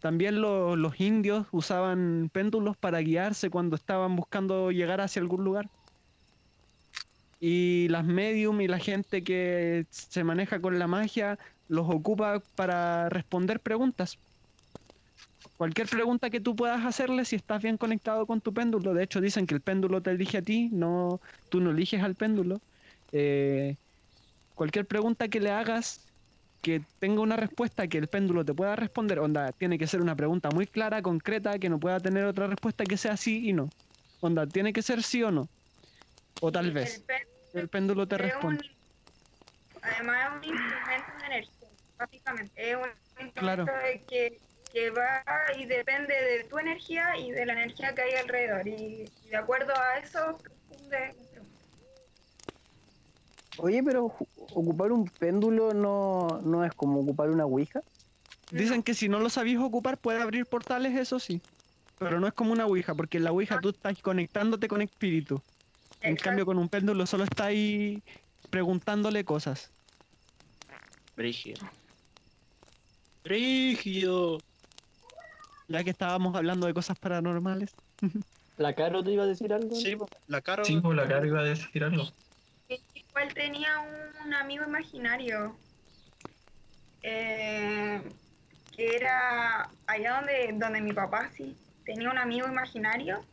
También 0.00 0.40
lo- 0.40 0.76
los 0.76 1.00
indios 1.00 1.48
usaban 1.52 2.30
péndulos 2.32 2.76
para 2.78 3.00
guiarse 3.00 3.50
cuando 3.50 3.76
estaban 3.76 4.16
buscando 4.16 4.70
llegar 4.72 5.00
hacia 5.00 5.22
algún 5.22 5.44
lugar. 5.44 5.70
Y 7.38 7.88
las 7.88 8.04
medium 8.04 8.60
y 8.60 8.68
la 8.68 8.78
gente 8.78 9.24
que 9.24 9.86
se 9.90 10.24
maneja 10.24 10.60
con 10.60 10.78
la 10.78 10.86
magia 10.86 11.38
los 11.68 11.88
ocupa 11.88 12.40
para 12.54 13.08
responder 13.08 13.60
preguntas. 13.62 14.20
Cualquier 15.60 15.88
pregunta 15.88 16.30
que 16.30 16.40
tú 16.40 16.56
puedas 16.56 16.86
hacerle 16.86 17.22
si 17.26 17.36
estás 17.36 17.62
bien 17.62 17.76
conectado 17.76 18.26
con 18.26 18.40
tu 18.40 18.54
péndulo. 18.54 18.94
De 18.94 19.04
hecho, 19.04 19.20
dicen 19.20 19.46
que 19.46 19.54
el 19.54 19.60
péndulo 19.60 20.00
te 20.00 20.10
elige 20.10 20.38
a 20.38 20.42
ti, 20.42 20.70
no, 20.72 21.20
tú 21.50 21.60
no 21.60 21.72
eliges 21.72 22.02
al 22.02 22.14
péndulo. 22.14 22.62
Eh, 23.12 23.76
cualquier 24.54 24.86
pregunta 24.86 25.28
que 25.28 25.38
le 25.38 25.50
hagas 25.50 26.08
que 26.62 26.80
tenga 26.98 27.20
una 27.20 27.36
respuesta 27.36 27.86
que 27.88 27.98
el 27.98 28.08
péndulo 28.08 28.42
te 28.42 28.54
pueda 28.54 28.74
responder, 28.74 29.18
onda, 29.18 29.52
tiene 29.52 29.76
que 29.76 29.86
ser 29.86 30.00
una 30.00 30.16
pregunta 30.16 30.48
muy 30.48 30.66
clara, 30.66 31.02
concreta, 31.02 31.58
que 31.58 31.68
no 31.68 31.78
pueda 31.78 32.00
tener 32.00 32.24
otra 32.24 32.46
respuesta 32.46 32.84
que 32.84 32.96
sea 32.96 33.18
sí 33.18 33.46
y 33.46 33.52
no. 33.52 33.68
Onda, 34.20 34.46
tiene 34.46 34.72
que 34.72 34.80
ser 34.80 35.02
sí 35.02 35.22
o 35.22 35.30
no. 35.30 35.46
O 36.40 36.50
tal 36.50 36.72
vez. 36.72 37.04
El 37.52 37.68
péndulo 37.68 38.08
te 38.08 38.14
es 38.14 38.22
responde. 38.22 38.64
además 39.82 40.42
es 40.42 40.48
un 40.48 40.54
instrumento 40.54 41.12
de 41.20 41.26
energía, 41.26 41.68
básicamente. 41.98 42.70
Es 42.70 42.76
un 42.78 42.88
instrumento 42.88 43.40
Claro. 43.42 43.64
de 43.66 44.02
que, 44.08 44.40
que 44.72 44.90
va 44.90 45.22
y 45.58 45.64
depende 45.66 46.14
de 46.14 46.44
tu 46.44 46.58
energía 46.58 47.16
y 47.18 47.30
de 47.32 47.44
la 47.46 47.52
energía 47.54 47.94
que 47.94 48.02
hay 48.02 48.14
alrededor. 48.14 48.66
Y, 48.68 49.04
y 49.24 49.28
de 49.28 49.36
acuerdo 49.36 49.72
a 49.76 49.98
eso, 49.98 50.38
responde- 50.70 51.14
Oye, 53.58 53.82
pero 53.82 54.06
ocupar 54.54 54.92
un 54.92 55.04
péndulo 55.06 55.74
no, 55.74 56.40
no 56.44 56.64
es 56.64 56.72
como 56.74 57.00
ocupar 57.00 57.30
una 57.30 57.44
ouija. 57.44 57.82
Dicen 58.50 58.82
que 58.82 58.94
si 58.94 59.08
no 59.08 59.20
lo 59.20 59.28
sabéis 59.28 59.58
ocupar 59.58 59.98
puede 59.98 60.20
abrir 60.22 60.46
portales, 60.46 60.96
eso 60.96 61.18
sí. 61.20 61.40
Pero 61.98 62.18
no 62.18 62.26
es 62.26 62.32
como 62.32 62.52
una 62.52 62.64
ouija, 62.66 62.94
porque 62.94 63.18
en 63.18 63.24
la 63.24 63.32
ouija 63.32 63.60
tú 63.60 63.68
estás 63.70 64.00
conectándote 64.00 64.66
con 64.68 64.80
espíritu. 64.80 65.42
En 66.00 66.16
cambio 66.16 66.46
con 66.46 66.56
un 66.58 66.68
péndulo 66.68 67.04
solo 67.06 67.24
estás 67.24 67.48
ahí 67.48 68.02
preguntándole 68.48 69.24
cosas. 69.24 69.70
Brígido. 71.14 71.60
Brígido. 73.22 74.38
Ya 75.70 75.84
que 75.84 75.90
estábamos 75.90 76.34
hablando 76.34 76.66
de 76.66 76.74
cosas 76.74 76.98
paranormales. 76.98 77.70
¿La 78.56 78.74
Caro 78.74 79.04
te 79.04 79.12
iba 79.12 79.22
a 79.22 79.26
decir 79.26 79.52
algo? 79.52 79.74
Sí, 79.76 79.94
po, 79.94 80.08
la 80.26 80.40
cara. 80.40 80.64
Sí, 80.64 80.80
por 80.80 80.96
la 80.96 81.06
cara 81.06 81.24
iba 81.24 81.40
a 81.40 81.44
decir 81.44 81.84
algo. 81.84 82.08
Igual 82.68 83.32
tenía 83.34 83.68
un 84.24 84.34
amigo 84.34 84.64
imaginario 84.64 85.56
eh, 87.02 88.02
que 88.76 88.96
era 88.96 89.70
allá 89.86 90.16
donde, 90.16 90.54
donde 90.58 90.80
mi 90.80 90.92
papá 90.92 91.30
sí 91.36 91.56
tenía 91.84 92.10
un 92.10 92.18
amigo 92.18 92.48
imaginario 92.48 93.24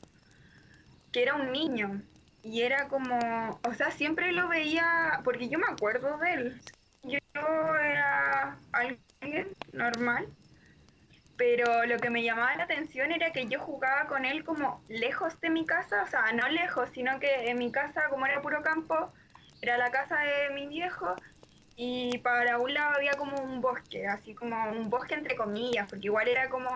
que 1.12 1.24
era 1.24 1.36
un 1.36 1.52
niño 1.52 2.02
y 2.44 2.62
era 2.62 2.88
como, 2.88 3.60
o 3.64 3.74
sea, 3.74 3.92
siempre 3.92 4.32
lo 4.32 4.48
veía, 4.48 5.22
porque 5.24 5.50
yo 5.50 5.60
me 5.60 5.68
acuerdo 5.68 6.18
de 6.20 6.34
él. 6.34 6.62
Yo 7.04 7.20
era 7.76 8.58
alguien 8.72 9.50
normal, 9.74 10.28
pero 11.38 11.86
lo 11.86 11.98
que 12.00 12.10
me 12.10 12.24
llamaba 12.24 12.56
la 12.56 12.64
atención 12.64 13.12
era 13.12 13.32
que 13.32 13.48
yo 13.48 13.60
jugaba 13.60 14.08
con 14.08 14.26
él 14.26 14.44
como 14.44 14.84
lejos 14.90 15.40
de 15.42 15.50
mi 15.52 15.66
casa, 15.66 16.04
o 16.04 16.08
sea, 16.08 16.32
no 16.34 16.48
lejos, 16.50 16.90
sino 16.92 17.20
que 17.20 17.50
en 17.50 17.58
mi 17.60 17.72
casa, 17.72 18.10
como 18.10 18.26
era 18.26 18.42
puro 18.42 18.64
campo, 18.64 19.14
era 19.62 19.78
la 19.78 19.92
casa 19.92 20.20
de 20.20 20.50
mi 20.54 20.68
viejo 20.68 21.16
y 21.76 22.18
para 22.20 22.58
un 22.60 22.74
lado 22.74 22.96
había 22.96 23.18
como 23.18 23.42
un 23.44 23.62
bosque, 23.62 24.08
así 24.08 24.34
como 24.36 24.56
un 24.72 24.90
bosque 24.90 25.14
entre 25.16 25.36
comillas, 25.36 25.88
porque 25.90 26.08
igual 26.08 26.28
era 26.28 26.50
como, 26.50 26.70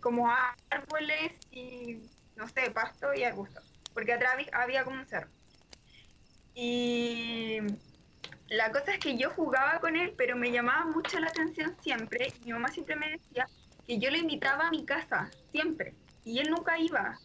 como 0.00 0.30
árboles 0.70 1.32
y, 1.50 2.02
no 2.36 2.46
sé, 2.48 2.70
pasto 2.70 3.14
y 3.14 3.24
arbustos, 3.24 3.64
porque 3.94 4.12
atrás 4.12 4.34
había- 4.52 4.84
como 4.84 4.98
un 5.00 5.06
cerro. 5.06 5.30
Y 6.54 7.60
la 8.48 8.72
cosa 8.72 8.92
es 8.94 8.98
que 9.00 9.16
yo 9.16 9.30
jugaba 9.30 9.80
con 9.80 9.96
él, 9.96 10.14
pero 10.16 10.36
me 10.36 10.50
llamaba 10.52 10.86
mucho 10.86 11.18
la 11.20 11.28
atención 11.28 11.76
siempre, 11.82 12.28
mi 12.44 12.52
mamá 12.52 12.68
siempre 12.68 12.96
me 12.96 13.10
decía 13.10 13.46
que 13.86 13.98
yo 13.98 14.10
lo 14.10 14.16
invitaba 14.16 14.68
a 14.68 14.70
mi 14.70 14.84
casa, 14.84 15.30
siempre, 15.52 15.94
y 16.24 16.38
él 16.38 16.50
nunca 16.50 16.78
iba. 16.78 17.18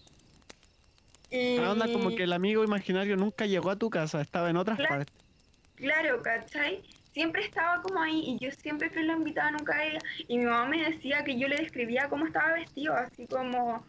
Y... 1.30 1.58
Ah, 1.58 1.72
onda 1.72 1.92
como 1.92 2.10
que 2.16 2.24
el 2.24 2.34
amigo 2.34 2.64
imaginario 2.64 3.16
nunca 3.18 3.46
llegó 3.46 3.70
a 3.70 3.76
tu 3.76 3.90
casa, 3.90 4.22
estaba 4.22 4.50
en 4.50 4.58
otras 4.58 4.78
Claro. 4.78 4.96
partes. 4.98 5.16
Claro, 5.76 6.22
¿cachai? 6.22 6.84
Siempre 7.14 7.44
estaba 7.44 7.82
como 7.82 8.00
ahí 8.02 8.22
y 8.26 8.38
yo 8.40 8.52
siempre 8.52 8.90
que 8.92 9.02
lo 9.02 9.14
invitaba 9.14 9.52
nunca 9.52 9.76
a 9.76 9.84
ella. 9.84 10.00
Y 10.28 10.38
mi 10.38 10.46
mamá 10.46 10.66
me 10.68 10.90
decía 10.90 11.24
que 11.24 11.38
yo 11.38 11.48
le 11.48 11.58
describía 11.58 12.08
cómo 12.08 12.26
estaba 12.28 12.54
vestido, 12.54 12.96
así 12.96 13.26
como 13.26 13.84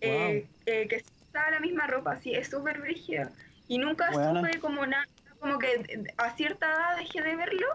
eh, 0.00 0.46
eh, 0.66 0.88
que 0.88 0.96
estaba 0.96 1.52
la 1.52 1.60
misma 1.60 1.86
ropa, 1.86 2.12
así, 2.12 2.34
es 2.34 2.48
súper 2.48 2.80
brígido. 2.80 3.30
Y 3.68 3.78
nunca 3.78 4.12
supe 4.12 4.58
como 4.58 4.84
nada, 4.86 5.06
como 5.38 5.58
que 5.58 5.72
eh, 5.74 6.04
a 6.16 6.36
cierta 6.36 6.66
edad 6.66 6.96
dejé 6.96 7.22
de 7.22 7.36
verlo 7.36 7.66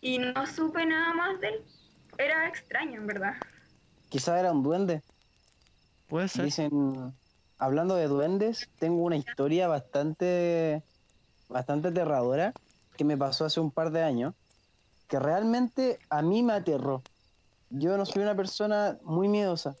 y 0.00 0.18
no 0.18 0.46
supe 0.46 0.86
nada 0.86 1.12
más 1.14 1.40
de 1.40 1.48
él. 1.48 1.64
Era 2.18 2.48
extraño, 2.48 3.00
en 3.00 3.06
verdad. 3.06 3.34
Quizá 4.08 4.38
era 4.38 4.52
un 4.52 4.62
duende. 4.62 5.02
Puede 6.08 6.28
ser. 6.28 6.44
Dicen, 6.44 7.14
hablando 7.58 7.96
de 7.96 8.08
duendes, 8.08 8.70
tengo 8.78 9.02
una 9.02 9.16
historia 9.16 9.68
bastante, 9.68 10.82
bastante 11.48 11.88
aterradora 11.88 12.54
que 12.96 13.04
me 13.04 13.16
pasó 13.16 13.44
hace 13.44 13.60
un 13.60 13.70
par 13.70 13.90
de 13.90 14.02
años, 14.02 14.34
que 15.08 15.18
realmente 15.18 15.98
a 16.10 16.22
mí 16.22 16.42
me 16.42 16.52
aterró. 16.54 17.02
Yo 17.70 17.96
no 17.96 18.06
soy 18.06 18.22
una 18.22 18.36
persona 18.36 18.98
muy 19.02 19.28
miedosa, 19.28 19.76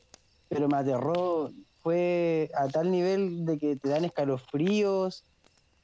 pero 0.48 0.68
me 0.68 0.78
aterró, 0.78 1.50
fue 1.82 2.50
a 2.56 2.68
tal 2.68 2.90
nivel 2.90 3.44
de 3.44 3.58
que 3.58 3.76
te 3.76 3.88
dan 3.88 4.04
escalofríos 4.04 5.24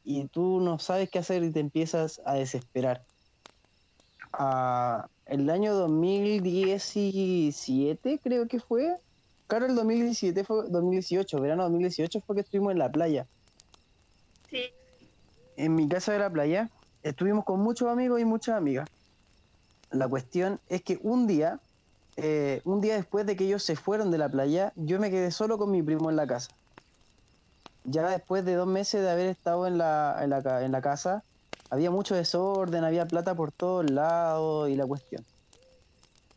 y 0.03 0.27
tú 0.29 0.61
no 0.61 0.79
sabes 0.79 1.11
qué 1.11 1.21
hacer 1.21 1.45
y 1.45 1.53
te 1.53 1.61
empiezas 1.61 2.21
a 2.25 2.35
desesperar. 2.35 3.05
Ah, 4.33 5.07
el 5.31 5.49
año 5.51 5.75
2017 5.75 8.21
creo 8.23 8.47
que 8.49 8.61
fue, 8.61 8.97
Claro, 9.47 9.67
el 9.67 9.75
2017 9.75 10.45
fue 10.45 10.69
2018, 10.69 11.41
verano 11.41 11.65
2018 11.65 12.21
fue 12.25 12.37
que 12.37 12.43
estuvimos 12.43 12.71
en 12.73 12.79
la 12.79 12.91
playa. 12.93 13.27
Sí, 14.49 14.63
En 15.57 15.75
mi 15.75 15.89
casa 15.89 16.13
de 16.13 16.21
la 16.21 16.31
playa 16.31 16.71
estuvimos 17.03 17.45
con 17.45 17.59
muchos 17.61 17.89
amigos 17.89 18.21
y 18.21 18.25
muchas 18.25 18.57
amigas. 18.57 18.89
La 19.91 20.07
cuestión 20.09 20.61
es 20.69 20.83
que 20.83 21.01
un 21.03 21.27
día, 21.27 21.59
eh, 22.17 22.61
un 22.65 22.81
día 22.81 22.95
después 22.95 23.27
de 23.27 23.35
que 23.35 23.45
ellos 23.45 23.65
se 23.65 23.75
fueron 23.75 24.13
de 24.13 24.19
la 24.19 24.29
playa, 24.29 24.73
yo 24.77 25.01
me 25.01 25.11
quedé 25.11 25.33
solo 25.33 25.59
con 25.59 25.73
mi 25.73 25.83
primo 25.83 26.11
en 26.11 26.17
la 26.17 26.29
casa. 26.29 26.49
Ya 27.85 28.09
después 28.09 28.45
de 28.45 28.55
dos 28.55 28.69
meses 28.69 29.03
de 29.03 29.11
haber 29.11 29.27
estado 29.27 29.67
en 29.67 29.79
la, 29.79 30.21
en 30.23 30.31
la, 30.31 30.43
ca- 30.43 30.65
en 30.65 30.71
la 30.71 30.81
casa, 30.81 31.25
había 31.71 31.91
mucho 31.91 32.15
desorden, 32.15 32.85
había 32.85 33.07
plata 33.07 33.35
por 33.35 33.53
todos 33.53 33.89
lados 33.89 34.69
y 34.69 34.75
la 34.75 34.87
cuestión. 34.87 35.25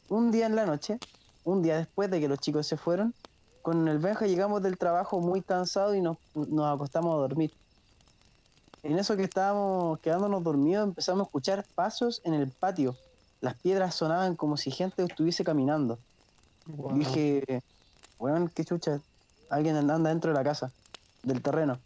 Un 0.10 0.32
día 0.32 0.46
en 0.46 0.56
la 0.56 0.66
noche, 0.66 1.00
un 1.44 1.64
día 1.64 1.78
después 1.78 2.10
de 2.10 2.20
que 2.20 2.28
los 2.28 2.40
chicos 2.40 2.68
se 2.68 2.78
fueron, 2.78 3.14
con 3.64 3.88
el 3.88 3.98
Benja 3.98 4.28
llegamos 4.28 4.62
del 4.62 4.78
trabajo 4.78 5.20
muy 5.20 5.42
cansados 5.42 5.96
y 5.96 6.02
nos, 6.02 6.18
nos 6.36 6.74
acostamos 6.74 7.16
a 7.16 7.18
dormir. 7.18 7.52
En 8.84 9.00
eso 9.00 9.16
que 9.16 9.24
estábamos 9.24 10.00
quedándonos 10.02 10.44
dormidos 10.44 10.84
empezamos 10.84 11.22
a 11.22 11.28
escuchar 11.28 11.66
pasos 11.74 12.22
en 12.26 12.34
el 12.34 12.50
patio. 12.50 12.96
Las 13.42 13.56
piedras 13.56 13.96
sonaban 13.96 14.36
como 14.36 14.58
si 14.58 14.72
gente 14.72 15.04
estuviese 15.04 15.44
caminando. 15.44 15.98
Wow. 16.68 16.98
Dije, 16.98 17.64
weón, 18.20 18.50
qué 18.50 18.66
chucha, 18.66 19.00
alguien 19.50 19.78
anda 19.78 20.10
dentro 20.10 20.32
de 20.32 20.38
la 20.38 20.44
casa, 20.44 20.72
del 21.24 21.42
terreno. 21.42 21.80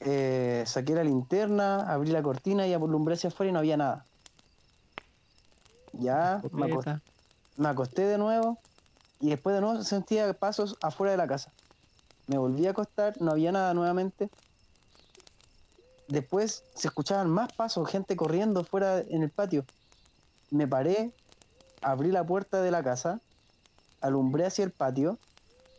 Eh, 0.00 0.62
saqué 0.66 0.94
la 0.94 1.02
linterna, 1.02 1.92
abrí 1.92 2.10
la 2.10 2.22
cortina 2.22 2.66
y 2.66 2.72
alumbré 2.72 3.14
hacia 3.14 3.28
afuera 3.28 3.50
y 3.50 3.52
no 3.52 3.58
había 3.58 3.76
nada. 3.76 4.04
Ya 5.92 6.40
me 6.52 6.66
acosté, 6.66 7.00
me 7.56 7.68
acosté 7.68 8.02
de 8.02 8.18
nuevo 8.18 8.58
y 9.20 9.30
después 9.30 9.54
de 9.54 9.60
nuevo 9.60 9.82
sentía 9.82 10.32
pasos 10.34 10.76
afuera 10.80 11.10
de 11.12 11.16
la 11.16 11.26
casa. 11.26 11.52
Me 12.26 12.38
volví 12.38 12.66
a 12.66 12.70
acostar, 12.70 13.20
no 13.20 13.32
había 13.32 13.52
nada 13.52 13.74
nuevamente. 13.74 14.30
Después 16.08 16.62
se 16.74 16.88
escuchaban 16.88 17.28
más 17.28 17.52
pasos, 17.52 17.88
gente 17.88 18.16
corriendo 18.16 18.64
fuera 18.64 19.00
en 19.00 19.22
el 19.22 19.30
patio. 19.30 19.64
Me 20.50 20.66
paré, 20.66 21.12
abrí 21.82 22.10
la 22.12 22.24
puerta 22.24 22.62
de 22.62 22.70
la 22.70 22.82
casa, 22.82 23.20
alumbré 24.00 24.46
hacia 24.46 24.64
el 24.64 24.70
patio, 24.70 25.18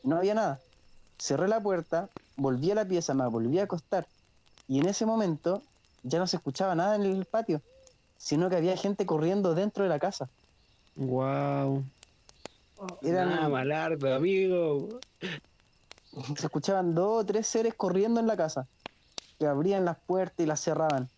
no 0.04 0.18
había 0.18 0.34
nada. 0.34 0.60
Cerré 1.18 1.48
la 1.48 1.62
puerta, 1.62 2.10
volví 2.39 2.72
a 2.72 2.75
la 2.75 2.86
pieza, 2.86 3.13
me 3.13 3.27
volví 3.27 3.60
a 3.60 3.63
acostar. 3.63 4.08
Y 4.67 4.79
en 4.79 4.88
ese 4.88 5.05
momento 5.05 5.62
ya 6.03 6.19
no 6.19 6.27
se 6.27 6.38
escuchaba 6.38 6.75
nada 6.75 6.96
en 6.96 7.03
el 7.03 7.25
patio, 7.25 7.62
sino 8.17 8.50
que 8.50 8.55
había 8.55 8.77
gente 8.77 9.05
corriendo 9.05 9.53
dentro 9.55 9.84
de 9.84 9.89
la 9.89 10.00
casa. 10.00 10.29
Wow. 10.96 11.84
Eran, 13.01 13.34
Ah, 13.34 13.50
malardo, 13.50 14.13
amigo. 14.15 15.00
se 16.38 16.46
escuchaban 16.46 16.96
dos 16.96 17.24
o 17.24 17.25
tres 17.25 17.46
seres 17.48 17.74
corriendo 17.75 18.19
en 18.19 18.27
la 18.27 18.38
casa, 18.38 18.67
que 19.38 19.46
abrían 19.48 19.86
las 19.86 19.98
puertas 19.98 20.39
y 20.39 20.46
las 20.48 20.62
cerraban. 20.62 21.10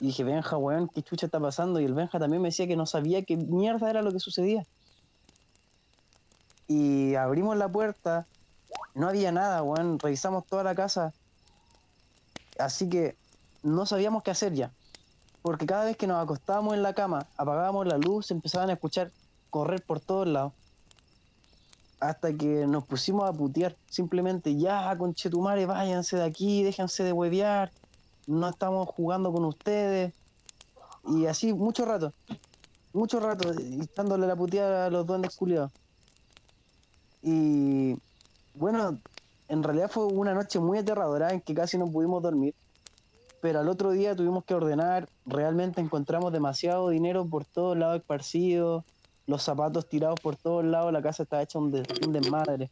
Y 0.00 0.06
dije, 0.06 0.22
Benja, 0.24 0.56
weón, 0.56 0.88
¿qué 0.88 1.02
chucha 1.02 1.26
está 1.26 1.40
pasando? 1.40 1.80
Y 1.80 1.84
el 1.84 1.94
Benja 1.94 2.18
también 2.18 2.42
me 2.42 2.48
decía 2.48 2.66
que 2.66 2.76
no 2.76 2.86
sabía 2.86 3.22
qué 3.22 3.36
mierda 3.36 3.90
era 3.90 4.02
lo 4.02 4.12
que 4.12 4.20
sucedía. 4.20 4.64
Y 6.68 7.14
abrimos 7.14 7.56
la 7.56 7.68
puerta, 7.68 8.26
no 8.98 9.08
había 9.08 9.30
nada, 9.30 9.62
weón, 9.62 9.98
revisamos 10.00 10.44
toda 10.46 10.64
la 10.64 10.74
casa. 10.74 11.12
Así 12.58 12.88
que 12.88 13.16
no 13.62 13.86
sabíamos 13.86 14.24
qué 14.24 14.32
hacer 14.32 14.54
ya. 14.54 14.72
Porque 15.40 15.66
cada 15.66 15.84
vez 15.84 15.96
que 15.96 16.08
nos 16.08 16.20
acostábamos 16.20 16.74
en 16.74 16.82
la 16.82 16.94
cama, 16.94 17.26
apagábamos 17.36 17.86
la 17.86 17.96
luz, 17.96 18.32
empezaban 18.32 18.70
a 18.70 18.72
escuchar 18.72 19.12
correr 19.50 19.82
por 19.82 20.00
todos 20.00 20.26
lados 20.26 20.52
hasta 22.00 22.32
que 22.32 22.66
nos 22.66 22.84
pusimos 22.84 23.28
a 23.28 23.32
putear. 23.32 23.76
Simplemente, 23.88 24.56
ya, 24.56 24.92
conchetumare, 24.98 25.64
váyanse 25.64 26.16
de 26.16 26.24
aquí, 26.24 26.64
déjense 26.64 27.04
de 27.04 27.12
huevear, 27.12 27.70
no 28.26 28.48
estamos 28.48 28.88
jugando 28.88 29.32
con 29.32 29.44
ustedes. 29.44 30.12
Y 31.06 31.26
así, 31.26 31.52
mucho 31.52 31.84
rato, 31.84 32.12
mucho 32.92 33.20
rato, 33.20 33.52
dándole 33.96 34.26
la 34.26 34.34
puteada 34.34 34.86
a 34.86 34.90
los 34.90 35.06
duendes 35.06 35.36
culiados. 35.36 35.70
Y 37.22 37.96
bueno, 38.58 38.98
en 39.48 39.62
realidad 39.62 39.90
fue 39.90 40.06
una 40.06 40.34
noche 40.34 40.58
muy 40.58 40.78
aterradora 40.78 41.32
en 41.32 41.40
que 41.40 41.54
casi 41.54 41.78
no 41.78 41.86
pudimos 41.90 42.22
dormir. 42.22 42.54
Pero 43.40 43.60
al 43.60 43.68
otro 43.68 43.92
día 43.92 44.16
tuvimos 44.16 44.44
que 44.44 44.54
ordenar, 44.54 45.08
realmente 45.24 45.80
encontramos 45.80 46.32
demasiado 46.32 46.88
dinero 46.88 47.24
por 47.26 47.44
todos 47.44 47.76
lados 47.78 47.98
esparcidos 48.00 48.84
los 49.26 49.42
zapatos 49.42 49.86
tirados 49.88 50.18
por 50.20 50.36
todos 50.36 50.64
lados, 50.64 50.90
la 50.92 51.02
casa 51.02 51.22
está 51.22 51.42
hecha 51.42 51.58
un, 51.58 51.70
des- 51.70 51.86
un 52.06 52.12
desmadre. 52.14 52.70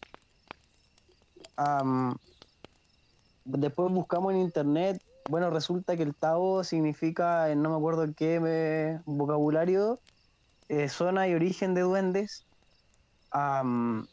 Después 3.45 3.93
buscamos 3.93 4.33
en 4.33 4.41
internet, 4.41 5.01
bueno, 5.31 5.51
resulta 5.51 5.97
que 5.97 6.03
el 6.03 6.15
Tao 6.15 6.65
significa, 6.65 7.51
en 7.51 7.63
no 7.63 7.71
me 7.71 7.77
acuerdo 7.77 8.07
qué 8.17 8.99
vocabulario, 9.05 10.01
eh, 10.69 10.89
zona 10.89 11.29
y 11.29 11.35
origen 11.35 11.75
de 11.75 11.83
duendes. 11.83 12.45
Am, 13.31 14.07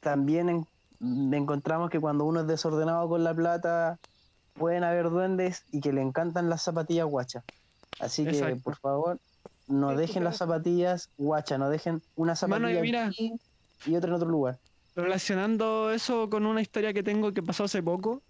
también 0.00 0.48
en- 0.48 0.66
encontramos 1.00 1.90
que 1.90 2.00
cuando 2.00 2.24
uno 2.24 2.40
es 2.40 2.46
desordenado 2.46 3.08
con 3.08 3.24
la 3.24 3.34
plata, 3.34 3.98
pueden 4.54 4.84
haber 4.84 5.10
duendes 5.10 5.64
y 5.72 5.80
que 5.80 5.92
le 5.92 6.02
encantan 6.02 6.48
las 6.48 6.62
zapatillas 6.62 7.06
guachas. 7.06 7.44
Así 7.98 8.24
que, 8.24 8.30
Exacto. 8.30 8.62
por 8.62 8.76
favor, 8.76 9.18
no 9.68 9.94
dejen 9.96 10.24
las 10.24 10.38
zapatillas 10.38 11.10
guachas, 11.16 11.58
no 11.58 11.70
dejen 11.70 12.02
una 12.16 12.34
Mano, 12.48 12.68
zapatilla 12.68 12.80
mira. 12.82 13.06
aquí 13.06 13.32
y 13.86 13.96
otra 13.96 14.08
en 14.08 14.14
otro 14.14 14.28
lugar. 14.28 14.58
Relacionando 14.96 15.92
eso 15.92 16.28
con 16.28 16.44
una 16.44 16.60
historia 16.60 16.92
que 16.92 17.02
tengo 17.02 17.32
que 17.32 17.42
pasó 17.42 17.64
hace 17.64 17.82
poco, 17.82 18.20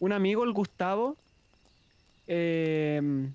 un 0.00 0.12
amigo, 0.12 0.44
el 0.44 0.52
Gustavo, 0.52 1.16
eh, 2.26 3.30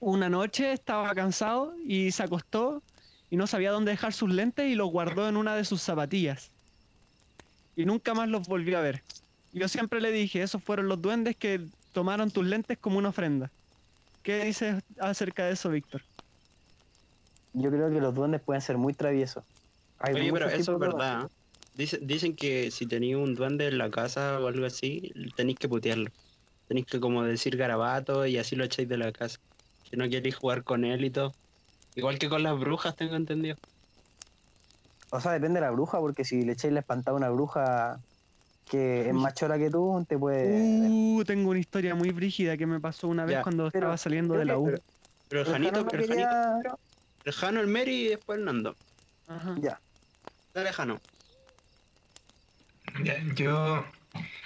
una 0.00 0.28
noche 0.28 0.72
estaba 0.72 1.14
cansado 1.14 1.74
y 1.84 2.10
se 2.10 2.22
acostó 2.22 2.82
y 3.30 3.36
no 3.36 3.46
sabía 3.46 3.70
dónde 3.70 3.92
dejar 3.92 4.12
sus 4.12 4.30
lentes 4.30 4.68
y 4.68 4.74
los 4.74 4.90
guardó 4.90 5.28
en 5.28 5.36
una 5.36 5.54
de 5.54 5.64
sus 5.64 5.80
zapatillas. 5.82 6.50
Y 7.76 7.84
nunca 7.84 8.14
más 8.14 8.28
los 8.28 8.48
volvió 8.48 8.78
a 8.78 8.80
ver. 8.80 9.02
Yo 9.52 9.68
siempre 9.68 10.00
le 10.00 10.10
dije, 10.10 10.42
esos 10.42 10.62
fueron 10.62 10.88
los 10.88 11.00
duendes 11.00 11.36
que 11.36 11.60
tomaron 11.92 12.30
tus 12.30 12.44
lentes 12.44 12.78
como 12.78 12.98
una 12.98 13.10
ofrenda. 13.10 13.50
¿Qué 14.22 14.44
dices 14.44 14.82
acerca 14.98 15.46
de 15.46 15.52
eso, 15.52 15.70
Víctor? 15.70 16.02
Yo 17.52 17.70
creo 17.70 17.90
que 17.90 18.00
los 18.00 18.14
duendes 18.14 18.40
pueden 18.42 18.60
ser 18.60 18.76
muy 18.76 18.92
traviesos. 18.92 19.44
Hay 19.98 20.14
Oye, 20.14 20.32
pero 20.32 20.48
eso 20.48 20.56
es 20.58 20.66
de 20.66 20.86
verdad. 20.86 21.24
¿eh? 21.24 21.28
Dice- 21.74 21.98
dicen 22.02 22.34
que 22.34 22.70
si 22.70 22.86
tenéis 22.86 23.16
un 23.16 23.34
duende 23.34 23.68
en 23.68 23.78
la 23.78 23.90
casa 23.90 24.40
o 24.40 24.46
algo 24.46 24.66
así, 24.66 25.12
tenéis 25.36 25.58
que 25.58 25.68
putearlo. 25.68 26.10
Tenéis 26.68 26.86
que 26.86 27.00
como 27.00 27.22
decir 27.22 27.56
garabato 27.56 28.26
y 28.26 28.38
así 28.38 28.56
lo 28.56 28.64
echáis 28.64 28.88
de 28.88 28.96
la 28.98 29.12
casa. 29.12 29.38
Si 29.88 29.96
no 29.96 30.08
queréis 30.08 30.34
jugar 30.36 30.64
con 30.64 30.84
él 30.84 31.04
y 31.04 31.10
todo. 31.10 31.32
Igual 31.94 32.18
que 32.18 32.28
con 32.28 32.42
las 32.42 32.58
brujas, 32.58 32.96
tengo 32.96 33.14
entendido. 33.14 33.56
O 35.10 35.20
sea, 35.20 35.32
depende 35.32 35.60
de 35.60 35.66
la 35.66 35.70
bruja, 35.72 35.98
porque 36.00 36.24
si 36.24 36.42
le 36.42 36.52
echáis 36.52 36.72
la 36.74 36.80
espantada 36.80 37.14
a 37.14 37.18
una 37.18 37.30
bruja 37.30 38.00
que 38.68 39.08
es 39.08 39.14
más 39.14 39.34
chora 39.34 39.56
que 39.58 39.70
tú, 39.70 40.04
te 40.08 40.18
puede... 40.18 40.88
Uh, 40.90 41.22
tengo 41.24 41.50
una 41.50 41.60
historia 41.60 41.94
muy 41.94 42.10
brígida 42.10 42.56
que 42.56 42.66
me 42.66 42.80
pasó 42.80 43.06
una 43.06 43.24
vez 43.24 43.34
Ya, 43.36 43.42
cuando 43.42 43.70
pero 43.70 43.84
estaba 43.86 43.96
saliendo 43.96 44.34
de 44.34 44.44
la 44.44 44.58
U. 44.58 44.64
Pero 44.64 44.76
el 44.76 44.82
Pero 45.28 45.44
Janito, 45.44 45.82
no 45.84 45.88
pero 45.88 46.02
el 46.02 46.08
quería- 46.08 46.28
Janito 46.28 46.78
el 47.24 47.32
Jano, 47.32 47.60
el 47.60 47.66
Mary 47.68 48.06
y 48.06 48.08
después 48.08 48.38
el 48.38 48.44
Nando. 48.44 48.74
Ajá. 49.28 49.54
Ya. 49.60 49.80
Dale, 50.54 50.72
Jano. 50.72 51.00
Ya, 53.04 53.16
yo 53.34 53.84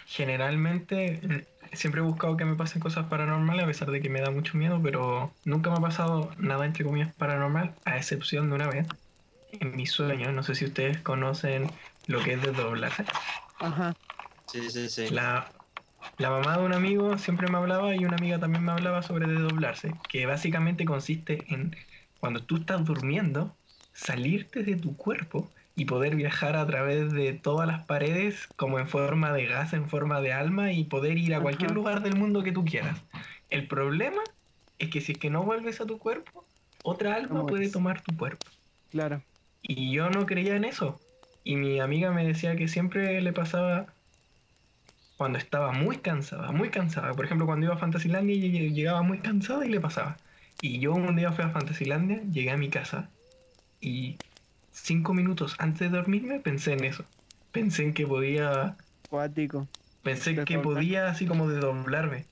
generalmente 0.07 1.21
mm, 1.23 1.77
siempre 1.77 2.01
he 2.01 2.05
buscado 2.05 2.37
que 2.37 2.45
me 2.45 2.57
pasen 2.57 2.81
cosas 2.81 3.07
paranormales 3.07 3.65
a 3.65 3.67
pesar 3.69 3.91
de 3.91 4.01
que 4.01 4.09
me 4.11 4.21
da 4.21 4.31
mucho 4.31 4.57
miedo, 4.59 4.81
pero 4.83 5.33
nunca 5.45 5.71
me 5.71 5.77
ha 5.77 5.81
pasado 5.81 6.31
nada 6.39 6.67
entre 6.67 6.85
comillas 6.85 7.15
paranormal, 7.15 7.75
a 7.85 7.97
excepción 7.97 8.49
de 8.49 8.57
una 8.57 8.69
vez 8.69 8.87
en 9.53 9.77
mis 9.77 9.91
sueños. 9.93 10.33
No 10.33 10.43
sé 10.43 10.55
si 10.55 10.65
ustedes 10.67 11.03
conocen 11.03 11.77
lo 12.07 12.23
que 12.23 12.35
es 12.35 12.43
desdoblarse. 12.43 13.05
Ajá. 13.59 13.93
Sí, 14.47 14.71
sí, 14.71 14.89
sí. 14.89 15.09
La, 15.09 15.53
la 16.19 16.31
mamá 16.31 16.59
de 16.59 16.65
un 16.67 16.73
amigo 16.73 17.19
siempre 17.19 17.49
me 17.49 17.59
hablaba 17.59 17.97
y 17.97 18.05
una 18.05 18.17
amiga 18.17 18.39
también 18.41 18.65
me 18.65 18.73
hablaba 18.73 19.03
sobre 19.03 19.27
desdoblarse, 19.29 20.03
que 20.09 20.27
básicamente 20.27 20.85
consiste 20.85 21.53
en 21.55 21.77
cuando 22.19 22.47
tú 22.47 22.59
estás 22.59 22.85
durmiendo, 22.85 23.59
salirte 23.93 24.63
de 24.63 24.77
tu 24.77 24.97
cuerpo 24.97 25.55
y 25.75 25.87
poder 25.87 26.17
viajar 26.17 26.57
a 26.57 26.67
través 26.67 27.13
de 27.13 27.33
todas 27.35 27.67
las 27.69 27.87
paredes 27.87 28.49
como 28.57 28.79
en 28.79 28.89
forma 28.89 29.33
de 29.33 29.47
gas, 29.47 29.73
en 29.73 29.89
forma 29.89 30.21
de 30.21 30.33
alma 30.33 30.73
y 30.73 30.85
poder 30.85 31.19
ir 31.19 31.35
a 31.35 31.43
cualquier 31.43 31.71
Ajá. 31.71 31.75
lugar 31.75 32.03
del 32.03 32.15
mundo 32.17 32.43
que 32.43 32.53
tú 32.53 32.65
quieras. 32.65 33.05
El 33.49 33.69
problema 33.69 34.23
es 34.79 34.91
que 34.91 35.01
si 35.01 35.13
es 35.13 35.19
que 35.19 35.31
no 35.31 35.45
vuelves 35.45 35.81
a 35.81 35.87
tu 35.87 35.99
cuerpo, 35.99 36.51
otra 36.83 37.15
alma 37.17 37.29
¿Cómo 37.31 37.47
puede 37.47 37.65
es? 37.65 37.73
tomar 37.73 38.03
tu 38.03 38.17
cuerpo. 38.17 38.51
Claro. 38.89 39.25
Y 39.63 39.93
yo 39.93 40.11
no 40.11 40.27
creía 40.27 40.57
en 40.57 40.65
eso. 40.65 41.01
Y 41.45 41.57
mi 41.57 41.81
amiga 41.81 42.11
me 42.11 42.27
decía 42.27 42.57
que 42.57 42.69
siempre 42.69 43.21
le 43.21 43.33
pasaba 43.33 43.87
cuando 45.17 45.39
estaba 45.39 45.73
muy 45.73 45.99
cansada, 45.99 46.51
muy 46.53 46.71
cansada. 46.71 47.13
Por 47.13 47.25
ejemplo, 47.25 47.47
cuando 47.47 47.67
iba 47.67 47.75
a 47.75 47.79
Fantasylandia 47.79 48.37
llegaba 48.37 49.03
muy 49.03 49.19
cansada 49.19 49.67
y 49.67 49.69
le 49.69 49.81
pasaba. 49.81 50.17
Y 50.63 50.79
yo 50.79 50.93
un 50.93 51.17
día 51.17 51.33
fui 51.33 51.45
a 51.45 51.51
Fantasylandia, 51.51 52.23
llegué 52.31 52.51
a 52.51 52.57
mi 52.57 52.69
casa 52.69 53.11
y 53.81 54.17
cinco 54.73 55.15
minutos 55.15 55.57
antes 55.59 55.91
de 55.91 55.97
dormirme 55.97 56.41
pensé 56.41 56.73
en 56.73 56.85
eso. 56.85 57.05
Pensé 57.53 57.83
en 57.83 57.95
que 57.95 58.07
podía, 58.07 58.77
Cuático. 59.09 59.67
pensé 60.03 60.37
que 60.45 60.59
podía 60.59 61.09
así 61.09 61.27
como 61.27 61.49
desdoblarme. 61.49 62.27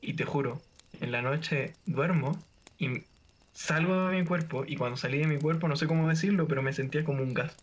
Y 0.00 0.14
te 0.14 0.24
juro, 0.24 0.60
en 1.00 1.12
la 1.12 1.22
noche 1.22 1.74
duermo 1.86 2.38
y 2.78 3.04
salgo 3.52 4.08
de 4.08 4.20
mi 4.20 4.26
cuerpo 4.26 4.64
y 4.66 4.76
cuando 4.76 4.96
salí 4.96 5.18
de 5.18 5.26
mi 5.26 5.38
cuerpo, 5.38 5.68
no 5.68 5.76
sé 5.76 5.86
cómo 5.86 6.08
decirlo, 6.08 6.48
pero 6.48 6.62
me 6.62 6.72
sentía 6.72 7.04
como 7.04 7.22
un 7.22 7.34
gas. 7.34 7.54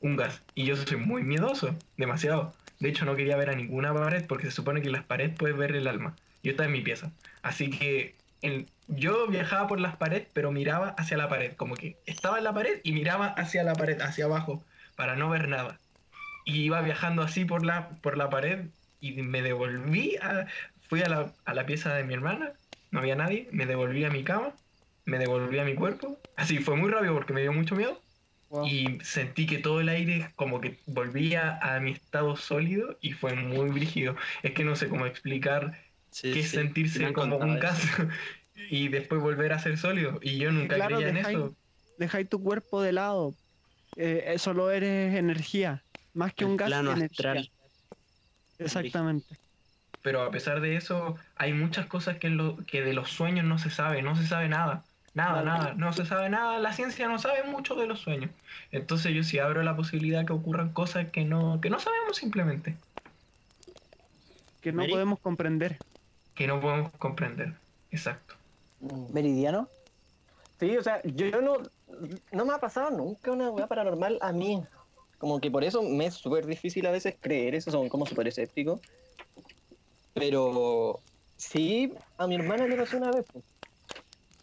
Un 0.00 0.16
gas. 0.16 0.42
Y 0.54 0.64
yo 0.66 0.76
soy 0.76 0.96
muy 0.96 1.22
miedoso, 1.22 1.74
demasiado. 1.96 2.54
De 2.80 2.88
hecho, 2.88 3.04
no 3.04 3.16
quería 3.16 3.36
ver 3.36 3.50
a 3.50 3.54
ninguna 3.54 3.94
pared 3.94 4.24
porque 4.26 4.46
se 4.46 4.52
supone 4.52 4.80
que 4.80 4.88
en 4.88 4.92
las 4.92 5.04
paredes 5.04 5.36
puedes 5.38 5.56
ver 5.56 5.74
el 5.74 5.86
alma. 5.86 6.14
Yo 6.42 6.50
estaba 6.50 6.66
en 6.66 6.72
mi 6.72 6.82
pieza. 6.82 7.10
Así 7.42 7.70
que 7.70 8.14
yo 8.88 9.26
viajaba 9.28 9.66
por 9.66 9.80
las 9.80 9.96
paredes, 9.96 10.26
pero 10.32 10.52
miraba 10.52 10.88
hacia 10.98 11.16
la 11.16 11.28
pared. 11.28 11.54
Como 11.56 11.74
que 11.74 11.96
estaba 12.06 12.38
en 12.38 12.44
la 12.44 12.52
pared 12.52 12.80
y 12.82 12.92
miraba 12.92 13.28
hacia 13.28 13.62
la 13.64 13.74
pared, 13.74 14.00
hacia 14.00 14.26
abajo, 14.26 14.62
para 14.96 15.16
no 15.16 15.30
ver 15.30 15.48
nada. 15.48 15.78
Y 16.44 16.62
iba 16.62 16.82
viajando 16.82 17.22
así 17.22 17.44
por 17.44 17.64
la, 17.64 17.88
por 18.02 18.18
la 18.18 18.28
pared 18.28 18.66
y 19.00 19.12
me 19.22 19.42
devolví 19.42 20.16
a, 20.16 20.46
fui 20.88 21.02
a 21.02 21.08
la, 21.08 21.32
a 21.44 21.54
la 21.54 21.66
pieza 21.66 21.94
de 21.94 22.04
mi 22.04 22.14
hermana, 22.14 22.52
no 22.90 23.00
había 23.00 23.16
nadie, 23.16 23.48
me 23.50 23.66
devolví 23.66 24.04
a 24.04 24.10
mi 24.10 24.24
cama, 24.24 24.52
me 25.04 25.18
devolví 25.18 25.58
a 25.58 25.64
mi 25.64 25.74
cuerpo. 25.74 26.18
Así 26.36 26.58
fue 26.58 26.76
muy 26.76 26.90
rápido 26.90 27.14
porque 27.14 27.32
me 27.32 27.42
dio 27.42 27.52
mucho 27.52 27.76
miedo. 27.76 28.00
Wow. 28.48 28.66
Y 28.66 29.00
sentí 29.02 29.46
que 29.46 29.58
todo 29.58 29.80
el 29.80 29.88
aire 29.88 30.32
como 30.36 30.60
que 30.60 30.78
volvía 30.86 31.58
a 31.62 31.80
mi 31.80 31.92
estado 31.92 32.36
sólido 32.36 32.98
y 33.00 33.12
fue 33.12 33.34
muy 33.34 33.70
brígido. 33.70 34.16
Es 34.42 34.52
que 34.52 34.64
no 34.64 34.76
sé 34.76 34.88
cómo 34.88 35.06
explicar 35.06 35.78
Sí, 36.10 36.32
qué 36.32 36.40
es 36.40 36.50
sí, 36.50 36.56
me 36.58 36.62
sentirse 36.62 37.12
como 37.12 37.38
un 37.38 37.58
gas 37.58 37.80
y 38.70 38.88
después 38.88 39.20
volver 39.20 39.52
a 39.52 39.58
ser 39.58 39.78
sólido. 39.78 40.18
Y 40.22 40.38
yo 40.38 40.52
nunca 40.52 40.76
Claro, 40.76 40.96
creía 40.96 41.08
en 41.08 41.16
eso. 41.18 41.56
Dejáis 41.98 42.28
tu 42.28 42.42
cuerpo 42.42 42.82
de 42.82 42.92
lado. 42.92 43.34
Eh, 43.96 44.24
eh, 44.34 44.38
solo 44.38 44.70
eres 44.70 45.14
energía. 45.16 45.84
Más 46.12 46.34
que 46.34 46.44
El 46.44 46.50
un 46.50 46.56
gas, 46.56 46.68
plano 46.68 46.92
energía. 46.92 47.32
astral. 47.32 47.50
Exactamente. 48.58 49.36
Pero 50.02 50.22
a 50.22 50.30
pesar 50.30 50.60
de 50.60 50.76
eso, 50.76 51.16
hay 51.34 51.52
muchas 51.52 51.86
cosas 51.86 52.18
que, 52.18 52.26
en 52.28 52.36
lo, 52.36 52.58
que 52.66 52.82
de 52.82 52.92
los 52.94 53.10
sueños 53.10 53.44
no 53.44 53.58
se 53.58 53.70
sabe, 53.70 54.02
no 54.02 54.16
se 54.16 54.26
sabe 54.26 54.48
nada. 54.48 54.84
Nada, 55.14 55.42
nada, 55.42 55.74
no 55.74 55.92
se 55.92 56.04
sabe 56.04 56.28
nada. 56.28 56.58
La 56.58 56.72
ciencia 56.72 57.06
no 57.06 57.18
sabe 57.20 57.44
mucho 57.44 57.76
de 57.76 57.86
los 57.86 58.00
sueños. 58.00 58.30
Entonces 58.72 59.14
yo 59.14 59.22
sí 59.22 59.38
abro 59.38 59.62
la 59.62 59.76
posibilidad 59.76 60.26
que 60.26 60.32
ocurran 60.32 60.72
cosas 60.72 61.08
que 61.10 61.24
no, 61.24 61.60
que 61.60 61.70
no 61.70 61.78
sabemos 61.78 62.16
simplemente, 62.16 62.76
Que 64.60 64.72
no 64.72 64.84
podemos 64.86 65.20
comprender. 65.20 65.78
que 66.34 66.48
no 66.48 66.60
podemos 66.60 66.90
comprender. 66.98 67.54
Exacto. 67.92 68.34
Meridiano. 69.12 69.68
Sí, 70.58 70.76
o 70.76 70.82
sea, 70.82 71.00
yo 71.04 71.40
no, 71.40 71.58
no 72.32 72.44
me 72.44 72.52
ha 72.52 72.58
pasado 72.58 72.90
nunca 72.90 73.30
una 73.30 73.50
weá 73.50 73.68
paranormal 73.68 74.18
a 74.20 74.32
mí. 74.32 74.62
Como 75.18 75.40
que 75.40 75.50
por 75.50 75.62
eso 75.62 75.82
me 75.82 76.06
es 76.06 76.14
súper 76.14 76.44
difícil 76.44 76.86
a 76.86 76.90
veces 76.90 77.14
creer, 77.20 77.54
eso 77.54 77.70
son 77.70 77.88
como 77.88 78.04
súper 78.04 78.26
escépticos. 78.28 78.80
Pero 80.12 81.00
sí, 81.36 81.92
a 82.18 82.26
mi 82.26 82.34
hermana 82.34 82.66
le 82.66 82.76
pasó 82.76 82.96
una 82.96 83.10
vez 83.10 83.24
pues, 83.32 83.44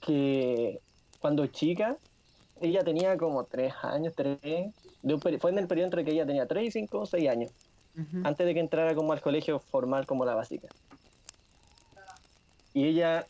que 0.01 0.81
cuando 1.19 1.47
chica, 1.47 1.97
ella 2.59 2.83
tenía 2.83 3.15
como 3.17 3.43
tres 3.45 3.73
años, 3.83 4.13
tres, 4.15 4.39
de 4.41 5.13
un 5.13 5.21
fue 5.39 5.51
en 5.51 5.57
el 5.59 5.67
periodo 5.67 5.85
entre 5.85 6.03
que 6.03 6.11
ella 6.11 6.25
tenía 6.25 6.45
tres 6.47 6.65
y 6.67 6.71
cinco 6.71 6.99
o 6.99 7.05
seis 7.05 7.29
años, 7.29 7.51
antes 8.23 8.45
de 8.45 8.53
que 8.53 8.59
entrara 8.59 8.93
como 8.95 9.13
al 9.13 9.21
colegio 9.21 9.59
formal 9.59 10.05
como 10.05 10.25
la 10.25 10.35
básica. 10.35 10.67
Y 12.73 12.85
ella, 12.85 13.27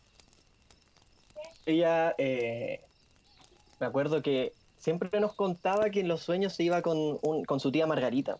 ella, 1.66 2.14
eh, 2.18 2.80
me 3.80 3.86
acuerdo 3.86 4.22
que 4.22 4.52
siempre 4.78 5.18
nos 5.20 5.34
contaba 5.34 5.90
que 5.90 6.00
en 6.00 6.08
los 6.08 6.22
sueños 6.22 6.54
se 6.54 6.62
iba 6.64 6.80
con, 6.82 7.18
un- 7.22 7.44
con 7.44 7.58
su 7.60 7.72
tía 7.72 7.86
Margarita. 7.86 8.38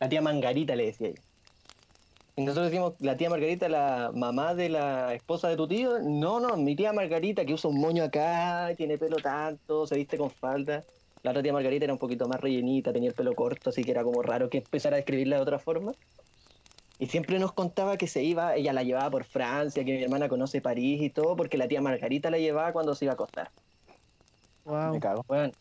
La 0.00 0.08
tía 0.08 0.20
Margarita 0.20 0.74
le 0.76 0.86
decía 0.86 1.08
ella. 1.08 1.22
Y 2.36 2.42
nosotros 2.42 2.70
decimos, 2.70 2.94
la 3.00 3.16
tía 3.16 3.28
Margarita, 3.28 3.68
la 3.68 4.12
mamá 4.14 4.54
de 4.54 4.68
la 4.68 5.14
esposa 5.14 5.48
de 5.48 5.56
tu 5.56 5.66
tío. 5.66 5.98
No, 6.00 6.40
no, 6.40 6.56
mi 6.56 6.76
tía 6.76 6.92
Margarita 6.92 7.44
que 7.44 7.54
usa 7.54 7.70
un 7.70 7.80
moño 7.80 8.04
acá, 8.04 8.72
tiene 8.76 8.98
pelo 8.98 9.16
tanto, 9.16 9.86
se 9.86 9.96
viste 9.96 10.16
con 10.16 10.30
falda. 10.30 10.84
La 11.22 11.32
otra 11.32 11.42
tía 11.42 11.52
Margarita 11.52 11.84
era 11.84 11.92
un 11.92 11.98
poquito 11.98 12.28
más 12.28 12.40
rellenita, 12.40 12.92
tenía 12.92 13.10
el 13.10 13.14
pelo 13.14 13.34
corto, 13.34 13.70
así 13.70 13.84
que 13.84 13.90
era 13.90 14.02
como 14.02 14.22
raro 14.22 14.48
que 14.48 14.58
empezara 14.58 14.96
a 14.96 14.98
describirla 14.98 15.36
de 15.36 15.42
otra 15.42 15.58
forma. 15.58 15.92
Y 16.98 17.06
siempre 17.06 17.38
nos 17.38 17.52
contaba 17.52 17.96
que 17.96 18.06
se 18.06 18.22
iba, 18.22 18.54
ella 18.56 18.72
la 18.72 18.82
llevaba 18.82 19.10
por 19.10 19.24
Francia, 19.24 19.84
que 19.84 19.92
mi 19.92 20.02
hermana 20.02 20.28
conoce 20.28 20.60
París 20.60 21.00
y 21.02 21.10
todo, 21.10 21.36
porque 21.36 21.58
la 21.58 21.66
tía 21.66 21.80
Margarita 21.80 22.30
la 22.30 22.38
llevaba 22.38 22.72
cuando 22.72 22.94
se 22.94 23.06
iba 23.06 23.12
a 23.12 23.14
acostar. 23.14 23.50
Wow. 24.64 24.92
Me 24.92 25.00
cago. 25.00 25.24
Bueno, 25.26 25.52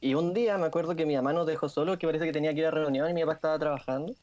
y 0.00 0.14
un 0.14 0.34
día 0.34 0.58
me 0.58 0.66
acuerdo 0.66 0.94
que 0.94 1.06
mi 1.06 1.16
mamá 1.16 1.32
nos 1.32 1.46
dejó 1.46 1.68
solos, 1.70 1.96
que 1.96 2.06
parece 2.06 2.26
que 2.26 2.32
tenía 2.32 2.52
que 2.52 2.60
ir 2.60 2.66
a 2.66 2.70
reunión 2.70 3.08
y 3.10 3.14
mi 3.14 3.22
papá 3.22 3.32
estaba 3.32 3.58
trabajando. 3.58 4.14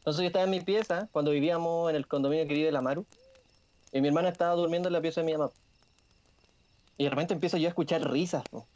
Entonces 0.00 0.22
yo 0.22 0.26
estaba 0.28 0.44
en 0.44 0.50
mi 0.50 0.60
pieza, 0.60 1.08
cuando 1.12 1.30
vivíamos 1.30 1.90
en 1.90 1.96
el 1.96 2.06
condominio 2.06 2.46
que 2.48 2.54
vive 2.54 2.72
la 2.72 2.80
Maru, 2.80 3.04
y 3.92 4.00
mi 4.00 4.08
hermana 4.08 4.30
estaba 4.30 4.54
durmiendo 4.54 4.88
en 4.88 4.94
la 4.94 5.00
pieza 5.00 5.20
de 5.20 5.26
mi 5.26 5.32
mamá. 5.32 5.50
Y 6.96 7.04
de 7.04 7.10
repente 7.10 7.34
empiezo 7.34 7.58
yo 7.58 7.66
a 7.66 7.68
escuchar 7.68 8.10
risas. 8.10 8.42
¿no? 8.50 8.66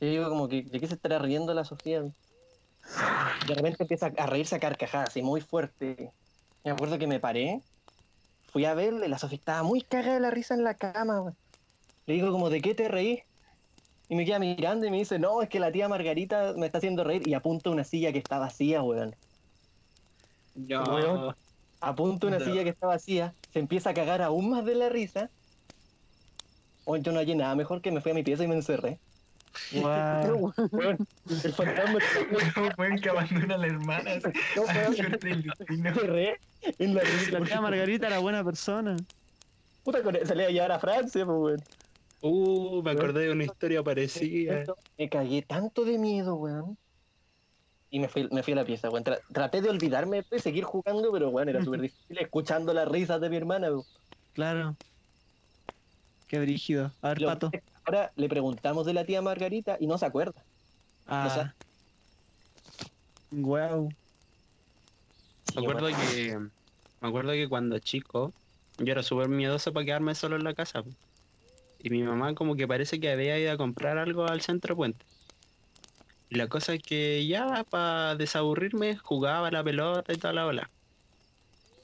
Y 0.00 0.06
yo 0.06 0.10
digo 0.10 0.28
como 0.28 0.48
que, 0.48 0.62
¿de 0.62 0.78
qué 0.78 0.86
se 0.86 0.94
estará 0.94 1.18
riendo 1.18 1.54
la 1.54 1.64
Sofía? 1.64 2.02
De 2.02 3.54
repente 3.54 3.82
empieza 3.82 4.12
a 4.16 4.26
reírse 4.26 4.56
a 4.56 4.60
carcajadas, 4.60 5.08
así 5.08 5.22
muy 5.22 5.40
fuerte. 5.40 6.12
Y 6.64 6.68
me 6.68 6.72
acuerdo 6.72 6.98
que 6.98 7.06
me 7.06 7.18
paré, 7.18 7.62
fui 8.52 8.66
a 8.66 8.74
verle, 8.74 9.06
y 9.06 9.08
la 9.08 9.18
Sofía 9.18 9.38
estaba 9.38 9.62
muy 9.62 9.80
cagada 9.80 10.14
de 10.14 10.20
la 10.20 10.30
risa 10.30 10.54
en 10.54 10.64
la 10.64 10.74
cama. 10.74 11.20
güey. 11.20 11.34
Le 12.06 12.14
digo 12.14 12.30
como, 12.30 12.50
¿de 12.50 12.60
qué 12.60 12.74
te 12.74 12.88
reí? 12.88 13.22
Y 14.10 14.16
me 14.16 14.24
queda 14.24 14.38
mirando 14.38 14.86
y 14.86 14.90
me 14.90 14.98
dice, 14.98 15.18
no, 15.18 15.42
es 15.42 15.48
que 15.48 15.60
la 15.60 15.70
tía 15.70 15.88
Margarita 15.88 16.54
me 16.56 16.66
está 16.66 16.78
haciendo 16.78 17.04
reír 17.04 17.26
y 17.26 17.34
apunta 17.34 17.70
una 17.70 17.84
silla 17.84 18.12
que 18.12 18.18
está 18.18 18.38
vacía, 18.38 18.82
weón. 18.82 19.14
No. 20.66 20.82
Weón. 20.84 21.34
Apunta 21.80 22.26
una 22.26 22.38
No. 22.38 22.44
silla 22.44 22.64
que 22.64 22.70
está 22.70 22.86
vacía, 22.88 23.34
se 23.52 23.60
empieza 23.60 23.90
a 23.90 23.94
cagar 23.94 24.20
aún 24.22 24.50
más 24.50 24.64
de 24.64 24.74
la 24.74 24.88
risa. 24.88 25.30
Hoy 26.84 27.02
yo 27.02 27.12
no 27.12 27.18
hallé 27.20 27.36
nada 27.36 27.54
mejor 27.54 27.80
que 27.82 27.92
me 27.92 28.00
fui 28.00 28.10
a 28.10 28.14
mi 28.14 28.22
pieza 28.22 28.42
y 28.44 28.48
me 28.48 28.54
encerré. 28.56 28.98
Wow. 29.72 30.52
Weón, 30.72 31.06
el 31.44 31.52
fantasma 31.52 31.98
pueden 32.76 32.98
que 33.00 33.08
abandona 33.08 33.54
a 33.54 33.58
la 33.58 33.66
hermana. 33.66 34.10
weón, 34.56 34.96
en 36.78 36.94
la 36.94 37.00
risa. 37.02 37.38
La 37.38 37.44
tía 37.46 37.60
Margarita 37.60 38.06
era 38.08 38.18
buena 38.18 38.42
persona. 38.44 38.96
Puta, 39.84 40.02
con- 40.02 40.14
se 40.24 40.34
le 40.34 40.42
iba 40.42 40.48
a 40.48 40.52
llevar 40.52 40.72
a 40.72 40.78
Francia, 40.78 41.24
pues, 41.24 41.38
weón. 41.38 41.62
Uh, 42.20 42.82
me 42.82 42.90
acordé 42.90 43.26
de 43.26 43.32
una 43.32 43.44
historia 43.44 43.82
parecida. 43.82 44.64
Me 44.98 45.08
cagué 45.08 45.42
tanto 45.42 45.84
de 45.84 45.98
miedo, 45.98 46.34
weón. 46.34 46.76
Y 47.90 48.00
me 48.00 48.08
fui, 48.08 48.28
me 48.30 48.42
fui 48.42 48.52
a 48.52 48.56
la 48.56 48.64
pieza, 48.64 48.90
weón. 48.90 49.04
Tra- 49.04 49.20
traté 49.32 49.62
de 49.62 49.70
olvidarme 49.70 50.24
de 50.30 50.38
seguir 50.38 50.64
jugando, 50.64 51.10
pero 51.12 51.30
weón, 51.30 51.48
era 51.48 51.64
súper 51.64 51.80
difícil 51.80 52.18
escuchando 52.18 52.74
las 52.74 52.86
risas 52.88 53.20
de 53.20 53.30
mi 53.30 53.36
hermana, 53.36 53.68
weón. 53.70 53.84
Claro. 54.34 54.76
Qué 56.26 56.38
brígido. 56.38 56.92
A 57.00 57.08
ver, 57.08 57.22
Lo- 57.22 57.28
pato. 57.28 57.50
Ahora 57.84 58.12
le 58.16 58.28
preguntamos 58.28 58.84
de 58.84 58.92
la 58.92 59.04
tía 59.06 59.22
Margarita 59.22 59.78
y 59.80 59.86
no 59.86 59.96
se 59.96 60.04
acuerda. 60.04 60.44
Ah. 61.06 61.54
Wow. 63.30 63.90
Me 65.54 65.62
acuerdo 65.62 65.88
que 65.88 66.38
me 67.00 67.08
acuerdo 67.08 67.32
que 67.32 67.48
cuando 67.48 67.78
chico 67.78 68.32
yo 68.78 68.92
era 68.92 69.02
súper 69.02 69.28
miedoso 69.28 69.72
para 69.72 69.86
quedarme 69.86 70.14
solo 70.14 70.36
en 70.36 70.44
la 70.44 70.52
casa. 70.54 70.84
Y 71.80 71.90
mi 71.90 72.02
mamá 72.02 72.34
como 72.34 72.56
que 72.56 72.68
parece 72.68 73.00
que 73.00 73.10
había 73.10 73.38
ido 73.38 73.52
a 73.52 73.56
comprar 73.56 73.96
algo 73.98 74.26
al 74.26 74.40
centro 74.42 74.76
puente. 74.76 75.04
Y 76.30 76.36
la 76.36 76.48
cosa 76.48 76.74
es 76.74 76.82
que 76.82 77.26
ya 77.26 77.64
para 77.64 78.14
desaburrirme 78.16 78.96
jugaba 78.98 79.50
la 79.50 79.64
pelota 79.64 80.12
y 80.12 80.16
toda 80.16 80.34
la 80.34 80.46
ola. 80.46 80.70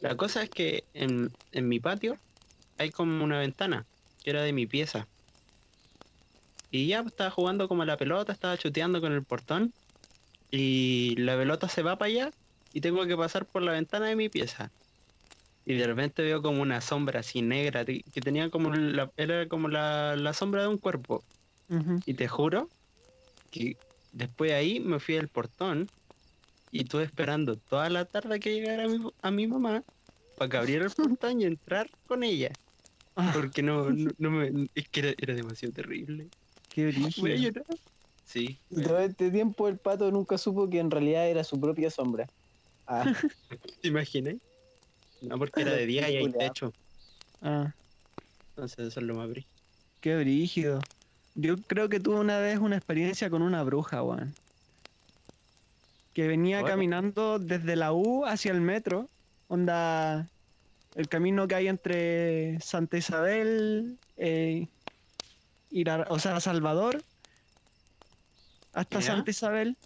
La 0.01 0.17
cosa 0.17 0.43
es 0.43 0.51
que 0.51 0.85
en, 0.93 1.33
en 1.53 1.69
mi 1.69 1.81
patio 1.81 2.19
hay 2.77 2.91
como 2.91 3.25
una 3.25 3.39
ventana 3.39 3.87
que 4.23 4.31
era 4.31 4.43
de 4.43 4.53
mi 4.53 4.67
pieza. 4.67 5.07
Y 6.71 6.89
ya 6.89 7.03
pues, 7.03 7.13
estaba 7.13 7.31
jugando 7.31 7.69
como 7.69 7.85
la 7.85 7.97
pelota, 7.97 8.33
estaba 8.33 8.59
chuteando 8.59 9.01
con 9.01 9.13
el 9.13 9.23
portón. 9.23 9.73
Y 10.51 11.15
la 11.17 11.37
pelota 11.37 11.69
se 11.69 11.83
va 11.83 11.97
para 11.97 12.09
allá 12.09 12.31
y 12.73 12.81
tengo 12.81 13.07
que 13.07 13.17
pasar 13.17 13.47
por 13.47 13.63
la 13.63 13.73
ventana 13.73 14.07
de 14.07 14.17
mi 14.17 14.29
pieza. 14.29 14.71
Y 15.67 15.75
de 15.75 15.87
repente 15.87 16.23
veo 16.23 16.43
como 16.43 16.61
una 16.61 16.81
sombra 16.81 17.21
así 17.21 17.41
negra 17.41 17.85
que 17.85 18.21
tenía 18.21 18.51
como 18.51 18.75
la, 18.75 19.11
era 19.17 19.49
como 19.49 19.69
la, 19.69 20.17
la 20.17 20.33
sombra 20.33 20.63
de 20.63 20.69
un 20.69 20.79
cuerpo. 20.79 21.23
Y 22.07 22.15
te 22.15 22.29
juro 22.29 22.69
que 23.51 23.77
después 24.15 24.51
de 24.51 24.57
ahí 24.57 24.81
me 24.81 25.01
fui 25.01 25.17
al 25.17 25.29
portón 25.29 25.89
y 26.71 26.83
estuve 26.83 27.05
esperando 27.05 27.57
toda 27.57 27.89
la 27.91 28.05
tarde 28.05 28.41
que 28.41 28.53
llegara 28.55 28.89
mi, 28.89 28.99
a 29.23 29.31
mi 29.31 29.47
mamá 29.47 29.85
para 30.37 30.51
que 30.51 30.57
abriera 30.57 30.85
el 30.87 30.91
portón 31.19 31.41
y 31.41 31.45
entrar 31.45 31.89
con 32.07 32.23
ella. 32.23 32.51
Ah, 33.17 33.31
Porque 33.35 33.63
no, 33.63 33.91
no, 33.91 34.11
no 34.19 34.31
me, 34.31 34.69
es 34.75 34.89
que 34.89 35.01
era, 35.01 35.15
era 35.19 35.35
demasiado 35.35 35.73
terrible. 35.73 36.29
qué 36.69 36.91
llorar. 36.93 37.65
Sí. 38.25 38.59
Y 38.71 38.83
todo 38.83 38.99
este 38.99 39.31
tiempo 39.31 39.69
el 39.69 39.79
pato 39.79 40.11
nunca 40.11 40.39
supo 40.39 40.69
que 40.69 40.81
en 40.81 40.91
realidad 40.91 41.29
era 41.29 41.45
su 41.45 41.61
propia 41.61 41.91
sombra. 41.91 42.27
Ah, 42.87 43.05
¿Te 43.83 43.89
imaginas? 43.89 44.37
No, 45.21 45.39
porque 45.39 45.61
era 45.63 45.73
de 45.73 45.87
día 45.87 46.11
y 46.11 46.17
hay 46.17 46.33
techo. 46.33 46.73
Ah, 47.41 47.73
Entonces 48.51 48.89
eso 48.89 49.01
es 49.01 49.07
lo 49.07 49.15
más 49.15 49.29
brillo. 49.29 49.49
qué 50.01 50.17
brígido. 50.17 50.81
Yo 51.35 51.57
creo 51.57 51.89
que 51.89 52.01
tuve 52.01 52.17
una 52.21 52.39
vez 52.39 52.59
una 52.59 52.77
experiencia 52.77 53.29
con 53.31 53.43
una 53.43 53.63
bruja, 53.63 54.03
weón. 54.03 54.35
Que 56.13 56.29
venía 56.29 56.61
Bueno. 56.61 56.75
caminando 56.75 57.39
desde 57.39 57.75
la 57.77 57.93
U 57.93 58.25
hacia 58.25 58.53
el 58.53 58.61
metro. 58.61 59.09
Onda. 59.49 60.29
El 60.95 61.09
camino 61.09 61.49
que 61.49 61.57
hay 61.57 61.67
entre 61.67 62.61
Santa 62.61 62.97
Isabel 62.97 63.99
eh, 64.17 64.69
o 66.09 66.19
sea, 66.19 66.39
Salvador 66.39 67.03
hasta 68.73 69.01
¿Ya? 69.01 69.07
Santa 69.07 69.31
Isabel 69.31 69.77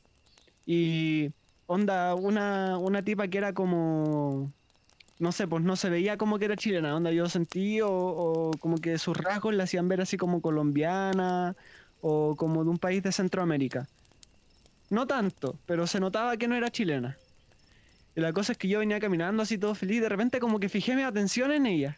y 0.66 1.30
onda 1.66 2.14
una, 2.14 2.76
una 2.78 3.02
tipa 3.02 3.28
que 3.28 3.38
era 3.38 3.54
como 3.54 4.52
no 5.18 5.32
sé, 5.32 5.48
pues 5.48 5.64
no 5.64 5.76
se 5.76 5.90
veía 5.90 6.16
como 6.16 6.38
que 6.38 6.44
era 6.44 6.56
chilena, 6.56 6.94
onda 6.94 7.10
yo 7.10 7.28
sentí 7.28 7.80
o, 7.82 8.52
como 8.60 8.78
que 8.78 8.98
sus 8.98 9.16
rasgos 9.16 9.54
la 9.54 9.64
hacían 9.64 9.88
ver 9.88 10.00
así 10.00 10.16
como 10.16 10.40
colombiana 10.40 11.56
o 12.00 12.36
como 12.36 12.64
de 12.64 12.70
un 12.70 12.78
país 12.78 13.02
de 13.02 13.12
Centroamérica. 13.12 13.88
No 14.90 15.06
tanto, 15.06 15.56
pero 15.66 15.86
se 15.86 16.00
notaba 16.00 16.36
que 16.36 16.48
no 16.48 16.54
era 16.54 16.70
chilena. 16.70 17.18
Y 18.14 18.20
la 18.20 18.32
cosa 18.32 18.52
es 18.52 18.58
que 18.58 18.68
yo 18.68 18.78
venía 18.78 19.00
caminando 19.00 19.42
así 19.42 19.58
todo 19.58 19.74
feliz, 19.74 20.00
de 20.00 20.08
repente 20.08 20.40
como 20.40 20.60
que 20.60 20.68
fijé 20.68 20.94
mi 20.94 21.02
atención 21.02 21.52
en 21.52 21.66
ella. 21.66 21.96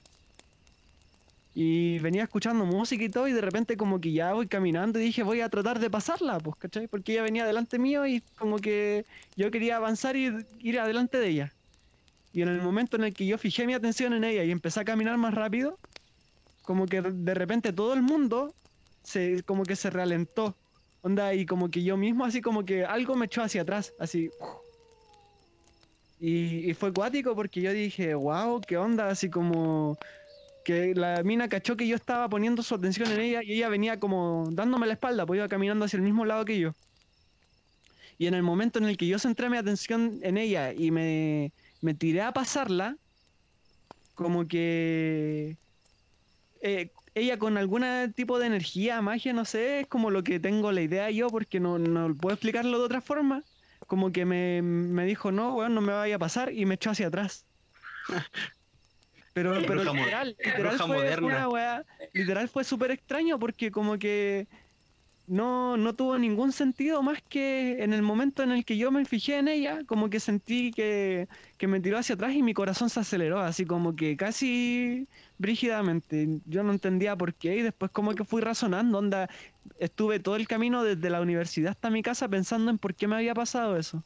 Y 1.54 1.98
venía 1.98 2.22
escuchando 2.22 2.64
música 2.64 3.04
y 3.04 3.08
todo, 3.08 3.28
y 3.28 3.32
de 3.32 3.40
repente 3.40 3.76
como 3.76 4.00
que 4.00 4.12
ya 4.12 4.32
voy 4.32 4.46
caminando 4.46 4.98
y 4.98 5.04
dije, 5.04 5.22
voy 5.22 5.40
a 5.40 5.48
tratar 5.48 5.78
de 5.78 5.90
pasarla, 5.90 6.38
pues, 6.38 6.56
¿cachai? 6.56 6.86
Porque 6.86 7.12
ella 7.12 7.22
venía 7.22 7.44
delante 7.44 7.78
mío 7.78 8.06
y 8.06 8.22
como 8.38 8.58
que 8.58 9.04
yo 9.36 9.50
quería 9.50 9.76
avanzar 9.76 10.16
y 10.16 10.30
ir 10.60 10.78
adelante 10.78 11.18
de 11.18 11.28
ella. 11.28 11.52
Y 12.32 12.42
en 12.42 12.48
el 12.48 12.62
momento 12.62 12.96
en 12.96 13.04
el 13.04 13.14
que 13.14 13.26
yo 13.26 13.38
fijé 13.38 13.66
mi 13.66 13.74
atención 13.74 14.12
en 14.12 14.24
ella 14.24 14.44
y 14.44 14.50
empecé 14.50 14.80
a 14.80 14.84
caminar 14.84 15.16
más 15.18 15.34
rápido, 15.34 15.78
como 16.62 16.86
que 16.86 17.02
de 17.02 17.34
repente 17.34 17.72
todo 17.72 17.94
el 17.94 18.02
mundo 18.02 18.54
se, 19.02 19.42
como 19.42 19.64
que 19.64 19.76
se 19.76 19.90
ralentó. 19.90 20.54
Onda, 21.02 21.34
y 21.34 21.46
como 21.46 21.70
que 21.70 21.82
yo 21.82 21.96
mismo 21.96 22.24
así 22.24 22.42
como 22.42 22.64
que 22.64 22.84
algo 22.84 23.16
me 23.16 23.26
echó 23.26 23.42
hacia 23.42 23.62
atrás, 23.62 23.94
así. 23.98 24.30
Y, 26.20 26.70
y 26.70 26.74
fue 26.74 26.92
cuático 26.92 27.34
porque 27.34 27.62
yo 27.62 27.72
dije, 27.72 28.14
wow, 28.14 28.60
qué 28.60 28.76
onda, 28.76 29.08
así 29.08 29.30
como 29.30 29.96
que 30.64 30.94
la 30.94 31.22
mina 31.22 31.48
cachó 31.48 31.76
que 31.76 31.86
yo 31.88 31.96
estaba 31.96 32.28
poniendo 32.28 32.62
su 32.62 32.74
atención 32.74 33.10
en 33.10 33.20
ella 33.20 33.42
y 33.42 33.54
ella 33.54 33.68
venía 33.68 33.98
como 33.98 34.48
dándome 34.52 34.86
la 34.86 34.92
espalda, 34.92 35.26
pues 35.26 35.38
iba 35.38 35.48
caminando 35.48 35.84
hacia 35.86 35.96
el 35.96 36.02
mismo 36.02 36.24
lado 36.24 36.44
que 36.44 36.58
yo. 36.58 36.72
Y 38.18 38.26
en 38.26 38.34
el 38.34 38.42
momento 38.42 38.78
en 38.78 38.84
el 38.84 38.96
que 38.98 39.06
yo 39.06 39.18
centré 39.18 39.48
mi 39.48 39.56
atención 39.56 40.20
en 40.22 40.36
ella 40.36 40.72
y 40.74 40.90
me, 40.90 41.52
me 41.80 41.94
tiré 41.94 42.22
a 42.22 42.32
pasarla, 42.32 42.96
como 44.14 44.46
que 44.46 45.56
eh, 46.62 46.90
ella 47.14 47.38
con 47.38 47.56
algún 47.56 47.84
tipo 48.14 48.38
de 48.38 48.46
energía, 48.46 49.00
magia, 49.00 49.32
no 49.32 49.44
sé, 49.44 49.80
es 49.80 49.86
como 49.86 50.10
lo 50.10 50.22
que 50.22 50.38
tengo 50.38 50.72
la 50.72 50.82
idea 50.82 51.10
yo, 51.10 51.28
porque 51.28 51.60
no, 51.60 51.78
no 51.78 52.14
puedo 52.14 52.34
explicarlo 52.34 52.78
de 52.78 52.84
otra 52.84 53.00
forma. 53.00 53.42
Como 53.86 54.12
que 54.12 54.24
me, 54.24 54.62
me 54.62 55.04
dijo, 55.04 55.32
no, 55.32 55.54
weón, 55.54 55.74
no 55.74 55.80
me 55.80 55.92
vaya 55.92 56.16
a 56.16 56.18
pasar, 56.18 56.52
y 56.52 56.66
me 56.66 56.74
echó 56.74 56.90
hacia 56.90 57.08
atrás. 57.08 57.44
Pero, 59.32 59.54
pero 59.66 59.84
literal, 59.84 60.36
literal 60.44 60.78
fue 60.78 61.18
una 61.18 61.48
weá, 61.48 61.84
literal 62.12 62.48
fue 62.48 62.64
súper 62.64 62.90
extraño 62.90 63.38
porque 63.38 63.70
como 63.70 63.96
que 63.98 64.48
no, 65.30 65.76
no 65.76 65.94
tuvo 65.94 66.18
ningún 66.18 66.50
sentido 66.50 67.02
más 67.02 67.22
que 67.22 67.84
en 67.84 67.92
el 67.92 68.02
momento 68.02 68.42
en 68.42 68.50
el 68.50 68.64
que 68.64 68.76
yo 68.76 68.90
me 68.90 69.04
fijé 69.04 69.36
en 69.36 69.46
ella, 69.46 69.84
como 69.86 70.10
que 70.10 70.18
sentí 70.18 70.72
que, 70.72 71.28
que 71.56 71.68
me 71.68 71.78
tiró 71.78 71.98
hacia 71.98 72.16
atrás 72.16 72.34
y 72.34 72.42
mi 72.42 72.52
corazón 72.52 72.90
se 72.90 72.98
aceleró, 72.98 73.38
así 73.38 73.64
como 73.64 73.94
que 73.94 74.16
casi 74.16 75.06
brígidamente. 75.38 76.40
Yo 76.46 76.64
no 76.64 76.72
entendía 76.72 77.14
por 77.14 77.32
qué 77.32 77.58
y 77.58 77.62
después 77.62 77.92
como 77.92 78.12
que 78.16 78.24
fui 78.24 78.40
razonando, 78.42 78.98
onda, 78.98 79.30
estuve 79.78 80.18
todo 80.18 80.34
el 80.34 80.48
camino 80.48 80.82
desde 80.82 81.08
la 81.10 81.20
universidad 81.20 81.70
hasta 81.70 81.90
mi 81.90 82.02
casa 82.02 82.26
pensando 82.28 82.68
en 82.72 82.78
por 82.78 82.96
qué 82.96 83.06
me 83.06 83.14
había 83.14 83.32
pasado 83.32 83.76
eso. 83.76 84.02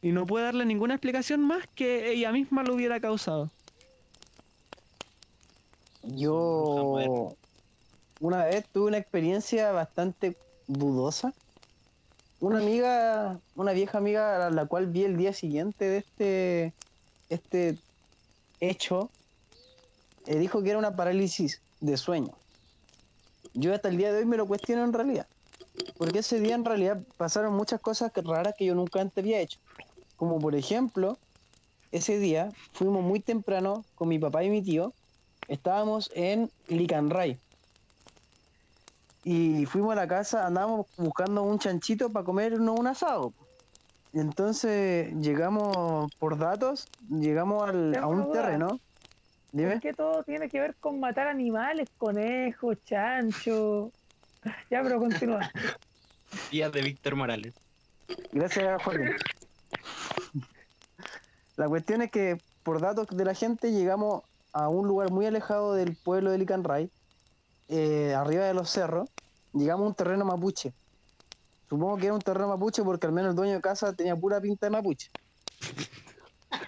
Y 0.00 0.12
no 0.12 0.24
pude 0.24 0.44
darle 0.44 0.64
ninguna 0.64 0.94
explicación 0.94 1.42
más 1.42 1.66
que 1.74 2.12
ella 2.12 2.32
misma 2.32 2.62
lo 2.62 2.74
hubiera 2.74 2.98
causado. 2.98 3.50
Yo 6.02 7.36
una 8.24 8.46
vez 8.46 8.66
tuve 8.72 8.86
una 8.86 8.96
experiencia 8.96 9.70
bastante 9.72 10.34
dudosa. 10.66 11.34
Una 12.40 12.58
amiga, 12.58 13.38
una 13.54 13.72
vieja 13.72 13.98
amiga 13.98 14.46
a 14.46 14.50
la 14.50 14.64
cual 14.64 14.86
vi 14.86 15.04
el 15.04 15.18
día 15.18 15.34
siguiente 15.34 15.84
de 15.84 15.98
este, 15.98 16.72
este 17.28 17.76
hecho, 18.60 19.10
eh, 20.26 20.38
dijo 20.38 20.62
que 20.62 20.70
era 20.70 20.78
una 20.78 20.96
parálisis 20.96 21.60
de 21.80 21.98
sueño. 21.98 22.32
Yo 23.52 23.74
hasta 23.74 23.90
el 23.90 23.98
día 23.98 24.10
de 24.10 24.20
hoy 24.20 24.24
me 24.24 24.38
lo 24.38 24.46
cuestiono 24.46 24.84
en 24.84 24.94
realidad. 24.94 25.26
Porque 25.98 26.20
ese 26.20 26.40
día 26.40 26.54
en 26.54 26.64
realidad 26.64 27.02
pasaron 27.18 27.52
muchas 27.52 27.80
cosas 27.80 28.10
raras 28.14 28.54
que 28.56 28.64
yo 28.64 28.74
nunca 28.74 29.02
antes 29.02 29.22
había 29.22 29.40
hecho. 29.40 29.58
Como 30.16 30.38
por 30.38 30.54
ejemplo, 30.54 31.18
ese 31.92 32.18
día 32.18 32.50
fuimos 32.72 33.04
muy 33.04 33.20
temprano 33.20 33.84
con 33.94 34.08
mi 34.08 34.18
papá 34.18 34.44
y 34.44 34.48
mi 34.48 34.62
tío 34.62 34.94
estábamos 35.46 36.10
en 36.14 36.50
Licanray. 36.68 37.38
Y 39.24 39.64
fuimos 39.66 39.92
a 39.92 39.96
la 39.96 40.06
casa, 40.06 40.46
andábamos 40.46 40.86
buscando 40.98 41.42
un 41.42 41.58
chanchito 41.58 42.10
para 42.12 42.24
comernos 42.24 42.78
un 42.78 42.86
asado. 42.86 43.32
Y 44.12 44.20
entonces 44.20 45.12
llegamos 45.16 46.12
por 46.18 46.36
datos, 46.38 46.86
llegamos 47.08 47.68
al- 47.68 47.96
a 47.96 48.06
un 48.06 48.24
duda. 48.24 48.42
terreno. 48.42 48.78
Dime. 49.50 49.72
¿Por 49.72 49.80
qué 49.80 49.92
todo 49.94 50.22
tiene 50.24 50.48
que 50.48 50.60
ver 50.60 50.74
con 50.76 51.00
matar 51.00 51.26
animales? 51.28 51.88
Conejos, 51.98 52.76
chancho. 52.84 53.90
Ya, 54.70 54.82
pero 54.82 54.98
continúa. 54.98 55.50
Días 56.50 56.70
de 56.70 56.82
Víctor 56.82 57.16
Morales. 57.16 57.54
Gracias, 58.30 58.82
Joaquín. 58.82 59.08
La 61.56 61.66
cuestión 61.68 62.02
es 62.02 62.10
que 62.10 62.36
por 62.62 62.80
datos 62.80 63.06
de 63.08 63.24
la 63.24 63.34
gente 63.34 63.72
llegamos 63.72 64.22
a 64.52 64.68
un 64.68 64.86
lugar 64.86 65.10
muy 65.10 65.24
alejado 65.26 65.72
del 65.74 65.96
pueblo 65.96 66.30
de 66.30 66.38
Licanray, 66.38 66.90
eh, 67.68 68.14
arriba 68.14 68.44
de 68.44 68.52
los 68.54 68.68
cerros, 68.70 69.08
llegamos 69.54 69.84
a 69.84 69.88
un 69.88 69.94
terreno 69.94 70.24
mapuche. 70.24 70.72
Supongo 71.68 71.96
que 71.96 72.06
era 72.06 72.14
un 72.14 72.20
terreno 72.20 72.48
mapuche 72.48 72.82
porque 72.82 73.06
al 73.06 73.12
menos 73.12 73.30
el 73.30 73.36
dueño 73.36 73.54
de 73.54 73.60
casa 73.60 73.92
tenía 73.94 74.14
pura 74.16 74.40
pinta 74.40 74.66
de 74.66 74.70
mapuche. 74.70 75.10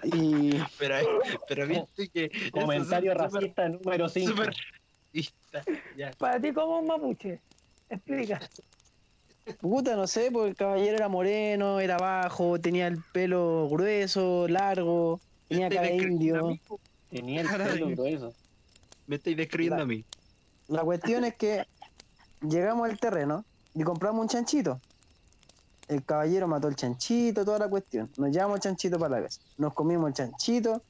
Y 0.03 0.59
Pero, 0.79 0.97
pero 1.49 1.67
viste 1.67 2.09
que. 2.09 2.51
Comentario 2.51 3.15
racista 3.15 3.69
número 3.69 4.09
5. 4.09 4.31
súper 4.31 4.47
racista. 5.13 5.63
Ya. 5.97 6.11
Para 6.19 6.41
ti, 6.41 6.53
¿cómo 6.53 6.77
es 6.77 6.83
un 6.83 6.89
mapuche? 6.89 7.41
Explica. 7.89 8.41
puta, 9.61 9.95
no 9.95 10.07
sé, 10.09 10.31
porque 10.33 10.51
el 10.51 10.57
caballero 10.57 10.97
era 10.97 11.09
moreno, 11.09 11.79
era 11.79 11.99
bajo, 11.99 12.59
tenía 12.61 12.89
el 12.89 12.99
pelo 13.13 13.69
grueso, 13.69 14.49
largo, 14.49 15.21
tenía 15.49 15.69
cara 15.69 15.83
de 15.83 15.97
indio. 15.97 16.59
Tenía 17.11 17.43
el 17.43 17.49
pelo 17.49 17.89
grueso. 17.91 18.35
Me 19.07 19.17
estoy 19.17 19.37
describiendo 19.37 19.77
La- 19.77 19.83
a 19.85 19.87
mí. 19.87 20.05
La 20.69 20.83
cuestión 20.83 21.25
es 21.25 21.37
que 21.37 21.65
llegamos 22.41 22.89
al 22.89 22.99
terreno 22.99 23.45
y 23.75 23.83
compramos 23.83 24.23
un 24.23 24.29
chanchito. 24.29 24.81
El 25.89 26.05
caballero 26.05 26.49
mató 26.49 26.69
el 26.69 26.77
chanchito, 26.77 27.45
toda 27.45 27.61
la 27.61 27.69
cuestión. 27.69 28.11
Nos 28.17 28.31
llevamos 28.31 28.57
el 28.57 28.63
chanchito 28.63 28.99
para 28.99 29.17
la 29.17 29.27
casa. 29.27 29.41
Nos 29.59 29.73
comimos 29.75 30.09
el 30.09 30.15
chanchito 30.15 30.83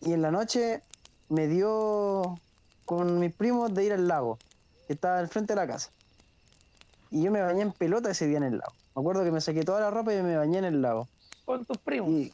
y 0.00 0.12
en 0.12 0.22
la 0.22 0.30
noche 0.30 0.82
me 1.28 1.46
dio 1.46 2.38
con 2.84 3.18
mis 3.18 3.34
primos 3.34 3.74
de 3.74 3.84
ir 3.84 3.92
al 3.92 4.08
lago, 4.08 4.38
que 4.86 4.94
estaba 4.94 5.18
al 5.18 5.28
frente 5.28 5.52
de 5.52 5.60
la 5.60 5.66
casa. 5.66 5.90
Y 7.10 7.22
yo 7.22 7.30
me 7.30 7.42
bañé 7.42 7.62
en 7.62 7.72
pelota 7.72 8.10
ese 8.10 8.26
día 8.26 8.38
en 8.38 8.44
el 8.44 8.58
lago. 8.58 8.72
Me 8.94 9.00
acuerdo 9.00 9.24
que 9.24 9.30
me 9.30 9.40
saqué 9.40 9.62
toda 9.62 9.80
la 9.80 9.90
ropa 9.90 10.14
y 10.14 10.22
me 10.22 10.36
bañé 10.36 10.58
en 10.58 10.64
el 10.64 10.82
lago. 10.82 11.08
Con 11.44 11.64
tus 11.64 11.78
primos. 11.78 12.10
Y 12.10 12.32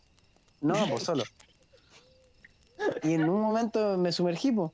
no, 0.60 0.74
pues 0.88 1.02
solo. 1.02 1.24
Y 3.02 3.14
en 3.14 3.28
un 3.28 3.40
momento 3.40 3.98
me 3.98 4.12
sumergí, 4.12 4.52
pues. 4.52 4.70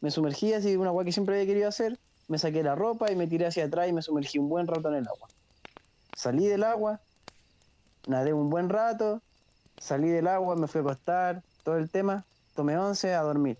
Me 0.00 0.10
sumergí 0.10 0.52
así, 0.52 0.76
una 0.76 0.90
agua 0.90 1.04
que 1.04 1.12
siempre 1.12 1.34
había 1.36 1.46
querido 1.46 1.68
hacer. 1.68 1.98
Me 2.28 2.38
saqué 2.38 2.62
la 2.62 2.74
ropa 2.74 3.10
y 3.10 3.16
me 3.16 3.26
tiré 3.26 3.46
hacia 3.46 3.64
atrás 3.64 3.88
y 3.88 3.92
me 3.92 4.02
sumergí 4.02 4.38
un 4.38 4.48
buen 4.48 4.66
rato 4.66 4.88
en 4.88 4.94
el 4.96 5.08
agua. 5.08 5.28
Salí 6.16 6.46
del 6.46 6.64
agua, 6.64 7.00
nadé 8.06 8.32
un 8.32 8.50
buen 8.50 8.68
rato, 8.68 9.20
salí 9.78 10.08
del 10.08 10.28
agua, 10.28 10.56
me 10.56 10.66
fui 10.66 10.80
a 10.80 10.82
acostar, 10.82 11.42
todo 11.64 11.76
el 11.76 11.90
tema, 11.90 12.24
tomé 12.54 12.78
once 12.78 13.14
a 13.14 13.22
dormir. 13.22 13.58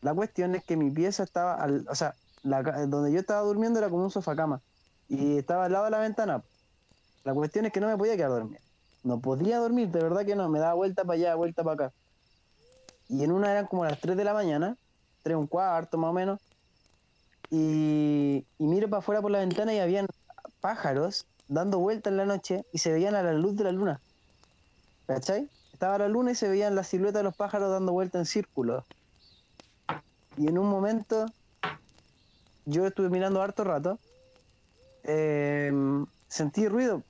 La 0.00 0.12
cuestión 0.14 0.54
es 0.54 0.64
que 0.64 0.76
mi 0.76 0.90
pieza 0.90 1.22
estaba, 1.22 1.54
al, 1.54 1.86
o 1.88 1.94
sea, 1.94 2.14
donde 2.42 3.12
yo 3.12 3.20
estaba 3.20 3.40
durmiendo 3.42 3.78
era 3.78 3.88
como 3.88 4.04
un 4.04 4.10
sofá 4.10 4.34
cama 4.34 4.60
y 5.08 5.38
estaba 5.38 5.66
al 5.66 5.72
lado 5.72 5.84
de 5.84 5.90
la 5.92 5.98
ventana. 5.98 6.42
La 7.24 7.34
cuestión 7.34 7.66
es 7.66 7.72
que 7.72 7.80
no 7.80 7.86
me 7.86 7.96
podía 7.96 8.16
quedar 8.16 8.30
dormido. 8.30 8.60
No 9.04 9.20
podía 9.20 9.58
dormir, 9.58 9.88
de 9.88 10.02
verdad 10.02 10.24
que 10.24 10.34
no. 10.34 10.48
Me 10.48 10.58
daba 10.58 10.74
vuelta 10.74 11.04
para 11.04 11.14
allá, 11.14 11.34
vuelta 11.34 11.62
para 11.62 11.86
acá. 11.86 11.94
Y 13.08 13.22
en 13.22 13.32
una 13.32 13.50
eran 13.50 13.66
como 13.66 13.84
las 13.84 14.00
3 14.00 14.16
de 14.16 14.24
la 14.24 14.32
mañana, 14.32 14.76
3 15.22 15.36
un 15.36 15.46
cuarto 15.46 15.98
más 15.98 16.10
o 16.10 16.12
menos. 16.12 16.40
Y, 17.54 18.46
y 18.58 18.66
miro 18.66 18.88
para 18.88 19.00
afuera 19.00 19.20
por 19.20 19.30
la 19.30 19.40
ventana 19.40 19.74
y 19.74 19.78
habían 19.78 20.06
pájaros 20.62 21.26
dando 21.48 21.78
vuelta 21.78 22.08
en 22.08 22.16
la 22.16 22.24
noche 22.24 22.64
y 22.72 22.78
se 22.78 22.90
veían 22.92 23.14
a 23.14 23.22
la 23.22 23.34
luz 23.34 23.54
de 23.56 23.64
la 23.64 23.72
luna. 23.72 24.00
¿Cachai? 25.06 25.48
Estaba 25.72 25.98
la 25.98 26.08
luna 26.08 26.30
y 26.30 26.34
se 26.34 26.48
veían 26.48 26.74
la 26.74 26.84
silueta 26.84 27.18
de 27.18 27.24
los 27.24 27.36
pájaros 27.36 27.70
dando 27.70 27.92
vuelta 27.92 28.18
en 28.18 28.24
círculo. 28.24 28.84
Y 30.36 30.48
en 30.48 30.58
un 30.58 30.68
momento, 30.68 31.26
yo 32.64 32.86
estuve 32.86 33.10
mirando 33.10 33.42
harto 33.42 33.64
rato, 33.64 33.98
em, 35.02 36.06
sentí 36.28 36.68
ruido 36.68 37.02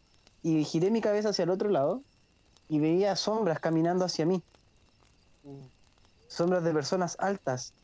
y 0.42 0.64
giré 0.64 0.90
mi 0.90 1.00
cabeza 1.00 1.28
hacia 1.28 1.44
el 1.44 1.50
otro 1.50 1.68
lado 1.68 2.02
y 2.68 2.80
veía 2.80 3.14
sombras 3.14 3.60
caminando 3.60 4.04
hacia 4.04 4.26
mí. 4.26 4.42
Sombras 6.26 6.64
de 6.64 6.72
personas 6.72 7.16
altas. 7.20 7.74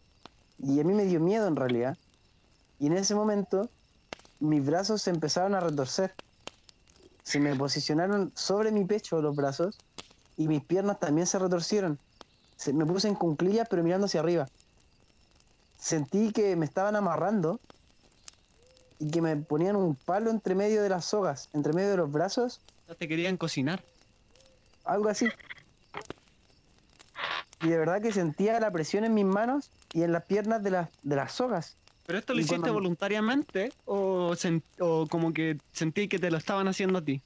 Y 0.59 0.81
a 0.81 0.85
mí 0.85 0.95
me 0.95 1.05
dio 1.05 1.21
miedo 1.21 1.47
en 1.47 1.55
realidad. 1.55 1.97
Y 2.81 2.87
en 2.87 2.97
ese 2.97 3.15
momento 3.15 3.69
mis 4.41 4.65
brazos 4.65 5.03
se 5.03 5.11
empezaron 5.11 5.55
a 5.55 5.61
retorcer. 5.61 6.15
Se 7.25 7.41
me 7.41 7.55
posicionaron 7.57 8.33
sobre 8.35 8.71
mi 8.73 8.85
pecho 8.85 9.21
los 9.21 9.35
brazos 9.37 9.77
y 10.37 10.49
mis 10.49 10.63
piernas 10.65 10.99
también 11.01 11.27
se 11.27 11.39
retorcieron. 11.39 11.99
Se- 12.57 12.73
me 12.73 12.87
puse 12.87 13.09
en 13.09 13.15
cunclillas 13.15 13.67
pero 13.69 13.83
mirando 13.83 14.07
hacia 14.07 14.21
arriba. 14.21 14.49
Sentí 15.79 16.33
que 16.33 16.57
me 16.57 16.65
estaban 16.65 16.97
amarrando 16.97 17.61
y 18.99 19.11
que 19.11 19.21
me 19.23 19.37
ponían 19.37 19.77
un 19.77 19.95
palo 19.95 20.31
entre 20.31 20.55
medio 20.55 20.83
de 20.83 20.89
las 20.89 21.05
sogas, 21.05 21.49
entre 21.53 21.73
medio 21.73 21.91
de 21.91 21.97
los 21.99 22.11
brazos, 22.11 22.61
Ya 22.89 22.95
te 22.95 23.07
querían 23.07 23.37
cocinar. 23.37 23.85
algo 24.85 25.09
así. 25.09 25.27
Y 27.61 27.69
de 27.69 27.77
verdad 27.79 28.01
que 28.01 28.13
sentía 28.13 28.59
la 28.61 28.71
presión 28.71 29.05
en 29.05 29.15
mis 29.15 29.25
manos 29.25 29.71
y 29.93 30.03
en 30.03 30.13
las 30.13 30.25
piernas 30.25 30.63
de 30.63 30.71
las, 30.71 30.89
de 31.03 31.17
las 31.17 31.33
sogas. 31.33 31.77
¿Pero 32.09 32.21
esto 32.21 32.33
lo 32.33 32.41
hiciste 32.41 32.57
cuando- 32.61 32.73
voluntariamente 32.73 33.71
o, 33.85 34.35
o 34.81 35.07
como 35.09 35.31
que 35.35 35.59
sentí 35.75 36.09
que 36.09 36.19
te 36.19 36.31
lo 36.31 36.39
estaban 36.39 36.67
haciendo 36.67 37.01
a 37.01 37.05
ti? 37.05 37.23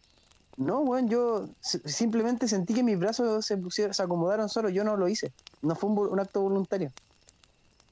No, 0.57 0.81
weón, 0.81 1.09
yo 1.09 1.47
si- 1.61 1.79
simplemente 1.85 2.49
sentí 2.49 2.75
que 2.75 2.83
mis 2.83 2.99
brazos 2.99 3.47
se 3.47 3.57
pusieron, 3.57 3.95
se 3.95 4.03
acomodaron 4.03 4.49
solos, 4.49 4.73
yo 4.73 4.83
no 4.83 4.97
lo 4.97 5.07
hice. 5.07 5.33
No 5.62 5.77
fue 5.77 5.88
un, 5.88 6.18
acto 6.18 6.42
voluntario. 6.42 6.90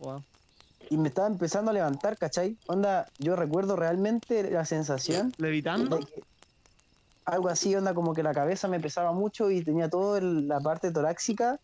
Wow. 0.00 0.20
Y 0.90 0.96
me 0.98 1.10
estaba 1.10 1.28
empezando 1.28 1.70
a 1.70 1.74
levantar, 1.74 2.18
¿cachai? 2.18 2.58
Onda, 2.66 3.06
yo 3.18 3.36
recuerdo 3.36 3.76
realmente 3.76 4.50
la 4.50 4.64
sensación 4.64 5.32
¿Levitando? 5.38 6.00
algo 7.24 7.48
así, 7.50 7.72
onda, 7.72 7.94
como 7.94 8.14
que 8.14 8.24
la 8.24 8.34
cabeza 8.34 8.66
me 8.66 8.80
pesaba 8.80 9.12
mucho 9.12 9.48
y 9.48 9.62
tenía 9.62 9.88
toda 9.88 10.20
la 10.20 10.58
parte 10.58 10.90
torácica 10.90 11.56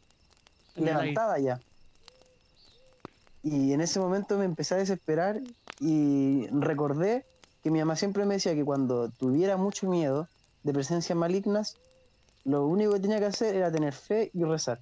levantada 0.77 1.41
ya. 1.41 1.61
Y 3.49 3.73
en 3.73 3.81
ese 3.81 4.01
momento 4.01 4.37
me 4.39 4.45
empecé 4.45 4.75
a 4.75 4.79
desesperar 4.79 5.41
y 5.79 6.49
recordé 6.49 7.25
que 7.63 7.71
mi 7.71 7.79
mamá 7.79 7.95
siempre 7.95 8.27
me 8.27 8.35
decía 8.35 8.57
que 8.57 8.65
cuando 8.65 9.09
tuviera 9.13 9.57
mucho 9.57 9.89
miedo 9.89 10.29
de 10.65 10.73
presencias 10.73 11.17
malignas, 11.17 11.77
lo 12.43 12.67
único 12.67 12.95
que 12.95 12.99
tenía 12.99 13.21
que 13.21 13.27
hacer 13.27 13.55
era 13.55 13.71
tener 13.71 13.93
fe 13.93 14.33
y 14.35 14.43
rezar. 14.43 14.81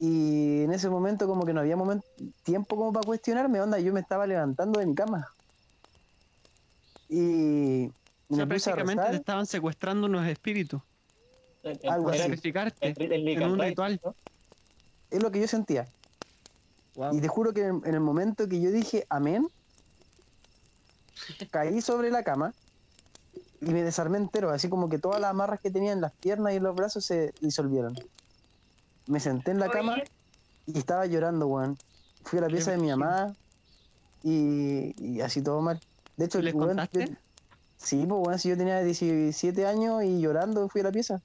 Y 0.00 0.62
en 0.64 0.72
ese 0.72 0.90
momento 0.90 1.28
como 1.28 1.46
que 1.46 1.52
no 1.54 1.60
había 1.60 1.76
momen- 1.76 2.02
tiempo 2.42 2.74
como 2.74 2.92
para 2.92 3.06
cuestionarme, 3.06 3.60
onda, 3.60 3.78
yo 3.78 3.92
me 3.92 4.00
estaba 4.00 4.26
levantando 4.26 4.80
de 4.80 4.86
mi 4.86 4.96
cama. 4.96 5.24
Y 7.08 7.86
O 8.28 8.34
sea, 8.34 8.46
me 8.46 8.54
puse 8.54 8.68
a 8.68 8.74
prácticamente 8.74 8.94
te 9.02 9.06
rezar. 9.10 9.14
estaban 9.14 9.46
secuestrando 9.46 10.06
unos 10.08 10.26
espíritus 10.26 10.82
Algo 11.88 12.08
así. 12.08 12.18
sacrificarte 12.18 12.94
en- 12.96 13.42
un 13.44 13.58
ritual. 13.60 14.00
¿no? 14.02 14.16
Es 15.08 15.22
lo 15.22 15.30
que 15.30 15.40
yo 15.40 15.46
sentía. 15.46 15.86
Wow. 16.94 17.14
Y 17.14 17.20
te 17.20 17.28
juro 17.28 17.52
que 17.52 17.62
en, 17.66 17.82
el 17.84 18.00
momento 18.00 18.48
que 18.48 18.60
yo 18.60 18.70
dije 18.70 19.06
amén, 19.08 19.48
caí 21.50 21.80
sobre 21.80 22.10
la 22.10 22.22
cama 22.22 22.52
y 23.60 23.66
me 23.66 23.82
desarmé 23.82 24.18
entero, 24.18 24.50
así 24.50 24.68
como 24.68 24.88
que 24.88 24.98
todas 24.98 25.20
las 25.20 25.30
amarras 25.30 25.60
que 25.60 25.70
tenía 25.70 25.92
en 25.92 26.00
las 26.00 26.12
piernas 26.12 26.52
y 26.52 26.56
en 26.56 26.64
los 26.64 26.74
brazos 26.74 27.04
se 27.04 27.32
disolvieron. 27.40 27.94
Me 29.06 29.20
senté 29.20 29.52
en 29.52 29.58
la 29.60 29.66
Oye, 29.66 29.72
cama 29.72 29.96
y 30.66 30.78
estaba 30.78 31.06
llorando, 31.06 31.46
weón. 31.46 31.78
Fui 32.24 32.38
a 32.38 32.42
la 32.42 32.48
pieza 32.48 32.72
de 32.72 32.78
mi 32.78 32.88
mamá 32.88 33.34
y, 34.22 34.94
y 35.02 35.20
así 35.20 35.42
todo 35.42 35.60
mal. 35.60 35.80
De 36.16 36.26
hecho, 36.26 36.40
¿Y 36.40 36.42
les 36.42 36.54
weón, 36.54 36.68
contaste? 36.68 37.08
yo- 37.08 37.16
sí, 37.78 38.04
pues 38.06 38.20
weón, 38.26 38.38
si 38.38 38.48
yo 38.48 38.56
tenía 38.56 38.80
17 38.80 39.66
años 39.66 40.04
y 40.04 40.20
llorando 40.20 40.68
fui 40.68 40.82
a 40.82 40.84
la 40.84 40.92
pieza. 40.92 41.20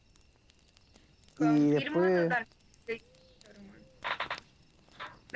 Y 1.39 1.69
después... 1.71 2.31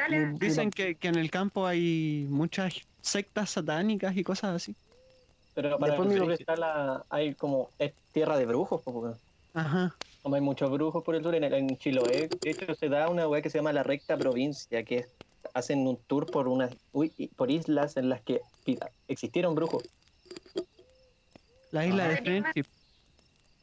Dale. 0.02 0.34
Dicen 0.40 0.72
que, 0.72 0.96
que 0.96 1.08
en 1.10 1.16
el 1.16 1.30
campo 1.30 1.66
hay 1.68 2.26
muchas 2.30 2.74
sectas 3.02 3.52
satánicas 3.52 4.16
y 4.18 4.24
cosas 4.24 4.56
así. 4.56 4.76
Pero 5.54 5.78
para 5.78 5.94
Después 5.94 6.12
el 6.14 6.18
sur 6.20 6.32
está 6.32 6.56
la, 6.56 7.04
hay 7.10 7.36
como, 7.36 7.70
es 7.78 7.94
tierra 8.14 8.38
de 8.38 8.46
brujos. 8.46 8.82
Ajá. 9.54 9.96
Como 10.24 10.36
hay 10.36 10.42
muchos 10.42 10.72
brujos 10.72 11.04
por 11.04 11.14
el 11.16 11.24
sur, 11.24 11.36
en, 11.36 11.44
en 11.44 11.78
Chiloé, 11.78 12.30
de 12.42 12.50
hecho 12.50 12.74
se 12.74 12.90
da 12.90 13.10
una 13.10 13.28
weá 13.28 13.42
que 13.42 13.50
se 13.50 13.58
llama 13.58 13.74
la 13.74 13.84
recta 13.84 14.18
provincia, 14.18 14.84
que 14.84 14.98
es- 15.00 15.10
hacen 15.54 15.86
un 15.88 15.98
tour 16.08 16.26
por 16.32 16.48
unas 16.48 16.74
uy, 16.94 17.12
y- 17.18 17.28
por 17.28 17.52
islas 17.52 17.98
en 17.98 18.08
las 18.10 18.22
que 18.22 18.42
existieron 19.08 19.54
brujos. 19.56 19.84
La 21.72 21.86
isla 21.86 22.08
de 22.08 22.16
Ah. 22.16 22.22
Friendship. 22.24 22.66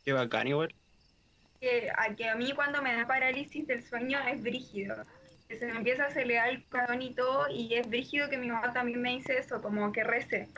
Qué 0.05 0.13
bacán 0.13 0.47
igual. 0.49 0.75
que 1.61 1.91
a, 1.91 2.15
que 2.15 2.29
a 2.29 2.37
mí 2.37 2.53
cuando 2.55 2.81
me 2.83 2.95
da 2.95 3.05
parálisis 3.07 3.67
del 3.67 3.83
sueño 3.83 4.19
es 4.29 4.41
brígido. 4.43 4.95
Que 5.49 5.59
se 5.59 5.67
me 5.67 5.77
empieza 5.77 6.05
a 6.05 6.07
acelerar 6.09 6.51
el 6.51 6.65
corazón 6.65 7.01
y 7.03 7.15
todo, 7.15 7.47
y 7.49 7.75
es 7.75 7.89
brígido 7.89 8.29
que 8.29 8.37
mi 8.37 8.49
mamá 8.49 8.73
también 8.73 9.01
me 9.01 9.11
dice 9.11 9.39
eso, 9.39 9.63
como 9.63 9.93
que 9.93 10.05
rece. 10.05 10.49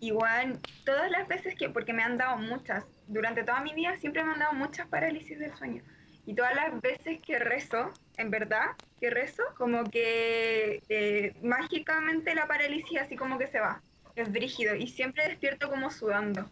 Igual, 0.00 0.58
todas 0.86 1.10
las 1.10 1.28
veces 1.28 1.54
que, 1.54 1.68
porque 1.68 1.92
me 1.92 2.02
han 2.02 2.16
dado 2.16 2.38
muchas, 2.38 2.84
durante 3.06 3.42
toda 3.42 3.60
mi 3.60 3.74
vida 3.74 3.96
siempre 3.98 4.24
me 4.24 4.32
han 4.32 4.38
dado 4.38 4.54
muchas 4.54 4.88
parálisis 4.88 5.38
del 5.38 5.54
sueño. 5.54 5.82
Y 6.26 6.34
todas 6.34 6.54
las 6.54 6.80
veces 6.80 7.20
que 7.20 7.38
rezo, 7.38 7.92
en 8.16 8.30
verdad, 8.30 8.76
que 9.00 9.10
rezo, 9.10 9.42
como 9.58 9.84
que 9.84 10.82
eh, 10.88 11.34
mágicamente 11.42 12.34
la 12.34 12.46
parálisis 12.46 13.00
así 13.00 13.16
como 13.16 13.38
que 13.38 13.46
se 13.48 13.60
va. 13.60 13.82
Es 14.14 14.30
brígido. 14.30 14.74
Y 14.74 14.86
siempre 14.86 15.26
despierto 15.26 15.68
como 15.68 15.90
sudando. 15.90 16.48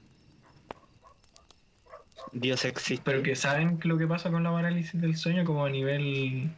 Dios 2.33 2.64
existe. 2.64 3.03
Pero 3.05 3.22
que 3.22 3.37
saben 3.37 3.79
lo 3.85 3.98
que 3.98 4.07
pasa 4.07 4.31
con 4.31 4.42
la 4.42 4.51
parálisis 4.51 5.01
del 5.01 5.16
sueño 5.16 5.44
como 5.44 5.64
a 5.64 5.70
nivel 5.70 6.51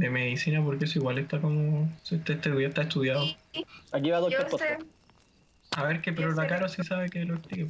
de 0.00 0.10
medicina, 0.10 0.64
porque 0.64 0.86
eso 0.86 0.98
igual 0.98 1.18
está 1.18 1.40
como... 1.40 1.88
Este, 2.10 2.32
este 2.32 2.64
está 2.66 2.82
estudiado. 2.82 3.24
Y 3.52 3.66
Aquí 3.92 4.10
va 4.10 4.18
Doctor 4.18 4.44
sé, 4.44 4.50
Podcast. 4.50 4.82
A 5.76 5.84
ver 5.84 6.00
qué, 6.00 6.12
pero 6.12 6.32
la 6.32 6.42
sé. 6.42 6.48
Caro 6.48 6.68
sí 6.68 6.82
sabe 6.82 7.10
que 7.10 7.24
lo 7.24 7.34
explique. 7.34 7.68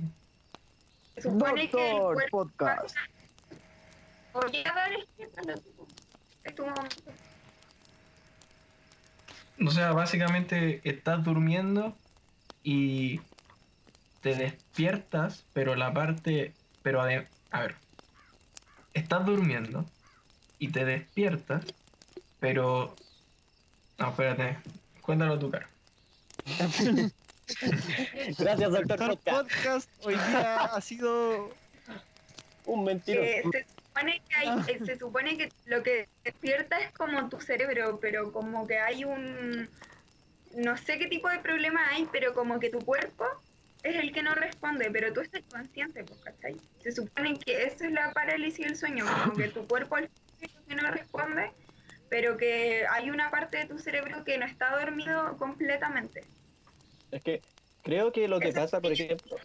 se 1.16 1.22
supone 1.22 1.68
que 1.68 1.90
el 1.90 1.96
Doctor 1.96 2.14
cuerpo 2.14 2.38
Podcast. 2.48 2.96
Momento. 6.58 7.12
O 9.66 9.70
sea, 9.70 9.92
básicamente 9.92 10.80
estás 10.84 11.22
durmiendo 11.24 11.96
y 12.62 13.20
te 14.20 14.36
despiertas, 14.36 15.44
pero 15.52 15.74
la 15.74 15.92
parte, 15.92 16.54
pero 16.82 17.02
a 17.02 17.06
ver, 17.06 17.74
estás 18.94 19.26
durmiendo 19.26 19.84
y 20.58 20.68
te 20.68 20.84
despiertas, 20.84 21.64
pero 22.40 22.94
no, 23.98 24.08
espérate, 24.10 24.58
cuéntalo 25.02 25.38
tú, 25.38 25.50
Caro. 25.50 25.66
Gracias, 28.38 28.70
Doctor 28.70 28.86
Doctor 28.86 29.18
Podcast. 29.18 29.24
Podcast 29.24 30.06
hoy 30.06 30.14
día 30.14 30.64
ha 30.64 30.80
sido 30.80 31.50
Un 32.66 32.84
mentiroso. 32.84 33.26
Eh, 33.28 33.42
se 33.52 33.64
supone 33.64 34.22
que 34.28 34.34
hay- 34.36 34.60
eh, 34.68 34.80
se 34.84 34.98
supone 34.98 35.36
que 35.36 35.48
lo 35.66 35.82
que 35.82 36.08
despierta 36.24 36.78
es 36.80 36.92
como 36.92 37.28
tu 37.28 37.40
cerebro, 37.40 37.98
pero 38.00 38.32
como 38.32 38.66
que 38.66 38.78
hay 38.78 39.04
un 39.04 39.68
no 40.54 40.76
sé 40.76 40.98
qué 40.98 41.06
tipo 41.06 41.28
de 41.28 41.38
problema 41.40 41.88
hay, 41.90 42.08
pero 42.10 42.34
como 42.34 42.58
que 42.58 42.70
tu 42.70 42.80
cuerpo 42.80 43.24
es 43.82 43.96
el 43.96 44.12
que 44.12 44.22
no 44.22 44.34
responde, 44.34 44.90
pero 44.90 45.12
tú 45.12 45.20
estás 45.20 45.42
consciente, 45.50 46.04
pues, 46.04 46.20
¿cachai? 46.20 46.56
Se 46.82 46.92
supone 46.92 47.38
que 47.38 47.62
esa 47.64 47.86
es 47.86 47.92
la 47.92 48.12
parálisis 48.12 48.66
del 48.66 48.76
sueño, 48.76 49.04
como 49.06 49.34
que 49.36 49.48
tu 49.48 49.66
cuerpo 49.66 49.98
es 49.98 50.08
el 50.40 50.50
que 50.68 50.74
no 50.74 50.90
responde, 50.90 51.50
pero 52.10 52.36
que 52.36 52.84
hay 52.90 53.08
una 53.08 53.30
parte 53.30 53.56
de 53.56 53.66
tu 53.66 53.78
cerebro 53.78 54.24
que 54.24 54.36
no 54.36 54.44
está 54.44 54.78
dormido 54.78 55.38
completamente. 55.38 56.24
Es 57.12 57.22
que 57.22 57.40
creo 57.82 58.12
que 58.12 58.28
lo 58.28 58.40
que 58.40 58.48
Eso 58.48 58.60
pasa, 58.60 58.80
por 58.80 58.92
ejemplo, 58.92 59.36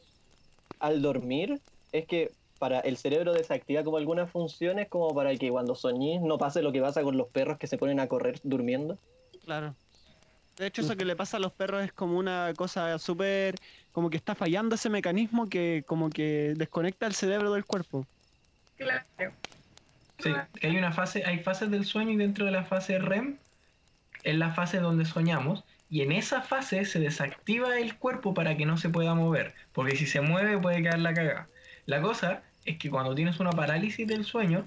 al 0.80 1.01
dormir, 1.01 1.62
es 1.93 2.06
que 2.08 2.32
para 2.58 2.80
el 2.80 2.97
cerebro 2.97 3.34
desactiva 3.34 3.84
como 3.84 3.97
algunas 3.97 4.32
funciones, 4.32 4.89
como 4.89 5.13
para 5.13 5.36
que 5.36 5.49
cuando 5.49 5.76
soñís 5.76 6.22
no 6.22 6.38
pase 6.38 6.63
lo 6.63 6.72
que 6.72 6.82
pasa 6.82 7.03
con 7.03 7.18
los 7.18 7.28
perros 7.28 7.59
que 7.59 7.68
se 7.68 7.78
ponen 7.78 7.99
a 7.99 8.07
correr 8.07 8.39
durmiendo. 8.43 8.97
Claro. 9.43 9.76
De 10.57 10.68
hecho, 10.68 10.82
eso 10.82 10.95
que 10.95 11.05
le 11.05 11.16
pasa 11.16 11.38
a 11.38 11.39
los 11.39 11.51
perros 11.51 11.84
es 11.84 11.91
como 11.91 12.18
una 12.18 12.53
cosa 12.55 12.97
súper. 12.97 13.55
como 13.91 14.09
que 14.09 14.18
está 14.18 14.36
fallando 14.36 14.76
ese 14.76 14.89
mecanismo 14.89 15.49
que 15.49 15.84
como 15.86 16.09
que 16.09 16.53
desconecta 16.55 17.05
el 17.05 17.13
cerebro 17.13 17.53
del 17.53 17.66
cuerpo. 17.66 18.07
Claro. 18.78 19.05
Sí, 20.20 20.34
que 20.53 20.68
hay 20.68 20.78
una 20.78 20.91
fase, 20.91 21.24
hay 21.26 21.39
fases 21.39 21.70
del 21.72 21.86
sueño 21.86 22.11
y 22.11 22.18
dentro 22.18 22.45
de 22.45 22.51
la 22.51 22.63
fase 22.63 22.99
REM 22.99 23.38
es 24.24 24.36
la 24.36 24.53
fase 24.53 24.80
donde 24.80 25.05
soñamos 25.05 25.63
y 25.89 26.01
en 26.01 26.11
esa 26.11 26.41
fase 26.41 26.86
se 26.86 26.99
desactiva 26.99 27.78
el 27.78 27.95
cuerpo 27.97 28.34
para 28.34 28.57
que 28.57 28.66
no 28.66 28.78
se 28.78 28.89
pueda 28.89 29.13
mover, 29.13 29.53
porque 29.72 29.95
si 29.95 30.07
se 30.07 30.22
mueve 30.22 30.57
puede 30.57 30.82
quedar 30.82 30.99
la 30.99 31.13
cagada. 31.13 31.47
La 31.86 32.01
cosa 32.01 32.41
es 32.66 32.78
que 32.78 32.89
cuando 32.89 33.13
tienes 33.13 33.39
una 33.39 33.51
parálisis 33.51 34.07
del 34.07 34.26
sueño, 34.26 34.66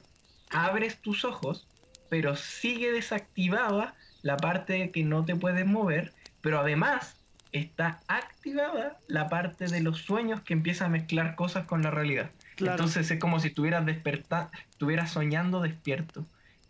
abres 0.51 1.01
tus 1.01 1.24
ojos, 1.24 1.66
pero 2.09 2.36
sigue 2.36 2.92
desactivada 2.92 3.94
la 4.22 4.36
parte 4.36 4.90
que 4.90 5.03
no 5.03 5.24
te 5.24 5.34
puedes 5.34 5.66
mover, 5.66 6.12
pero 6.40 6.61
además 6.61 7.16
está 7.53 8.01
activada 8.09 8.99
la 9.09 9.28
parte 9.28 9.66
de 9.66 9.80
los 9.80 9.99
sueños 9.99 10.40
que 10.42 10.53
empieza 10.53 10.86
a 10.86 10.88
mezclar 10.88 11.34
cosas 11.34 11.66
con 11.66 11.82
la 11.82 11.90
realidad. 11.90 12.30
Claro. 12.59 12.72
Entonces 12.72 13.09
es 13.09 13.20
como 13.20 13.38
si 13.38 13.48
estuvieras 13.48 13.86
despertando, 13.86 14.50
estuvieras 14.68 15.12
soñando 15.12 15.61
despierto 15.61 16.26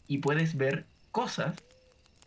y 0.06 0.18
puedes 0.18 0.58
ver 0.58 0.84
cosas 1.12 1.56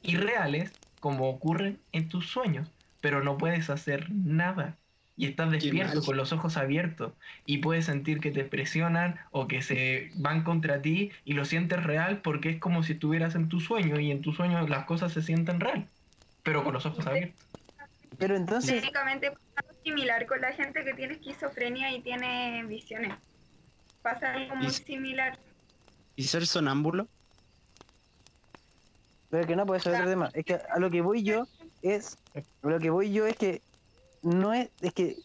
irreales 0.02 0.74
como 1.00 1.30
ocurren 1.30 1.80
en 1.92 2.10
tus 2.10 2.28
sueños, 2.28 2.68
pero 3.02 3.24
no 3.24 3.38
puedes 3.38 3.70
hacer 3.70 4.10
nada. 4.10 4.78
Y 5.16 5.28
estás 5.28 5.52
despierto 5.52 6.02
con 6.02 6.18
los 6.18 6.34
ojos 6.34 6.58
abiertos 6.58 7.14
y 7.46 7.60
puedes 7.60 7.86
sentir 7.86 8.20
que 8.20 8.32
te 8.32 8.46
presionan 8.46 9.20
o 9.30 9.48
que 9.48 9.62
se 9.62 10.10
van 10.16 10.44
contra 10.44 10.82
ti 10.82 11.12
y 11.24 11.34
lo 11.34 11.46
sientes 11.46 11.84
real 11.84 12.22
porque 12.24 12.50
es 12.50 12.58
como 12.58 12.82
si 12.82 12.94
estuvieras 12.94 13.36
en 13.36 13.48
tu 13.48 13.60
sueño 13.60 14.00
y 14.00 14.10
en 14.10 14.24
tu 14.24 14.34
sueño 14.34 14.68
las 14.68 14.86
cosas 14.86 15.14
se 15.14 15.22
sienten 15.22 15.60
real, 15.60 15.86
pero 16.42 16.64
con 16.64 16.74
los 16.74 16.88
ojos 16.88 17.06
abiertos. 17.06 17.46
Pero 18.18 18.36
entonces, 18.36 18.72
Técnicamente 18.72 19.32
similar 19.84 20.26
con 20.26 20.42
la 20.42 20.54
gente 20.54 20.84
que 20.84 20.94
tiene 20.94 21.14
esquizofrenia 21.14 21.92
y 21.92 22.02
tiene 22.02 22.64
visiones. 22.66 23.14
Pasa 24.02 24.34
algo 24.34 24.56
muy 24.56 24.70
similar. 24.70 25.38
¿Y 26.16 26.24
ser 26.24 26.46
sonámbulo? 26.46 27.08
pero 29.32 29.48
que 29.48 29.56
no 29.56 29.66
puede 29.66 29.80
ser 29.80 29.96
otro 29.96 30.10
tema. 30.10 30.30
Es 30.34 30.46
que 30.46 30.56
a 30.56 30.78
lo 30.78 30.92
que 30.92 31.02
voy 31.02 31.24
yo 31.24 31.48
es, 31.82 32.18
a 32.36 32.68
lo 32.68 32.80
que 32.80 32.90
voy 32.90 33.12
yo 33.12 33.26
es 33.26 33.38
que 33.38 33.62
no 34.22 34.54
es, 34.54 34.70
es 34.82 34.94
que 34.94 35.16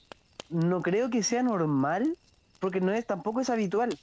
no 0.49 0.81
creo 0.81 1.11
que 1.11 1.24
sea 1.24 1.43
normal, 1.43 2.16
porque 2.61 2.81
no 2.81 2.93
es, 2.93 3.05
tampoco 3.05 3.41
es 3.41 3.51
habitual, 3.51 3.99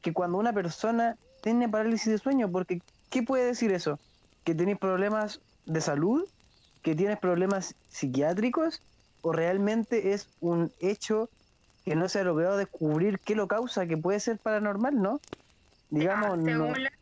que 0.00 0.14
cuando 0.14 0.38
una 0.38 0.54
persona 0.54 1.16
tiene 1.42 1.68
parálisis 1.68 2.10
de 2.10 2.18
sueño, 2.18 2.50
porque 2.50 2.80
¿qué 3.10 3.22
puede 3.22 3.44
decir 3.44 3.70
eso? 3.72 4.00
Que 4.42 4.54
tienes 4.54 4.78
problemas 4.78 5.40
de 5.66 5.82
salud, 5.82 6.26
que 6.82 6.94
tienes 6.94 7.18
problemas 7.18 7.74
psiquiátricos, 7.88 8.80
o 9.20 9.32
realmente 9.32 10.14
es 10.14 10.30
un 10.40 10.72
hecho 10.80 11.28
que 11.86 11.94
no 11.94 12.08
se 12.08 12.18
ha 12.18 12.24
logrado 12.24 12.56
descubrir 12.56 13.20
qué 13.20 13.36
lo 13.36 13.46
causa, 13.46 13.86
que 13.86 13.96
puede 13.96 14.18
ser 14.18 14.38
paranormal, 14.38 15.00
¿no? 15.00 15.20
Digamos, 15.88 16.32
Ah, 16.32 16.36
no. 16.36 16.44
según, 16.66 16.82
la, 16.82 16.92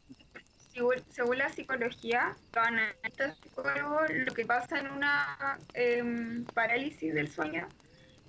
según- 0.74 1.04
según 1.10 1.38
la 1.38 1.48
psicología, 1.48 2.36
los 2.54 2.66
analistas 2.66 3.38
psicólogos, 3.42 4.10
lo 4.10 4.34
que 4.34 4.44
pasa 4.44 4.78
en 4.80 4.90
una 4.90 5.58
em, 5.72 6.44
parálisis 6.52 7.14
del 7.14 7.28
sueño 7.32 7.66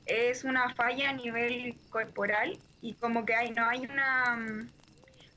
es 0.05 0.45
una 0.45 0.73
falla 0.75 1.09
a 1.09 1.13
nivel 1.13 1.75
corporal 1.89 2.57
y 2.81 2.93
como 2.93 3.25
que 3.25 3.35
hay, 3.35 3.51
no 3.51 3.67
hay 3.67 3.85
una, 3.85 4.37
mm, 4.37 4.69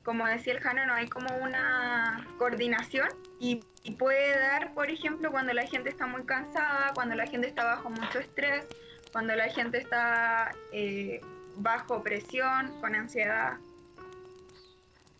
como 0.05 0.25
decía 0.25 0.53
el 0.53 0.61
Jano, 0.61 0.85
no 0.85 0.93
hay 0.93 1.09
como 1.09 1.35
una 1.39 2.25
coordinación 2.37 3.09
y, 3.41 3.61
y 3.83 3.91
puede 3.95 4.39
dar, 4.39 4.73
por 4.73 4.89
ejemplo, 4.89 5.31
cuando 5.31 5.51
la 5.51 5.67
gente 5.67 5.89
está 5.89 6.07
muy 6.07 6.23
cansada, 6.23 6.93
cuando 6.93 7.15
la 7.15 7.27
gente 7.27 7.47
está 7.47 7.65
bajo 7.65 7.89
mucho 7.89 8.19
estrés, 8.19 8.65
cuando 9.11 9.35
la 9.35 9.49
gente 9.49 9.79
está 9.79 10.51
eh, 10.71 11.21
bajo 11.55 12.03
presión, 12.03 12.79
con 12.79 12.95
ansiedad. 12.95 13.57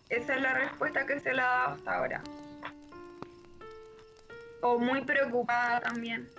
Esa 0.09 0.35
es 0.35 0.41
la 0.41 0.53
respuesta 0.53 1.05
que 1.05 1.19
se 1.19 1.33
le 1.33 1.41
ha 1.41 1.45
dado 1.45 1.73
hasta 1.75 1.95
ahora. 1.97 2.23
O 4.61 4.79
muy 4.79 5.01
preocupada 5.01 5.81
también. 5.81 6.29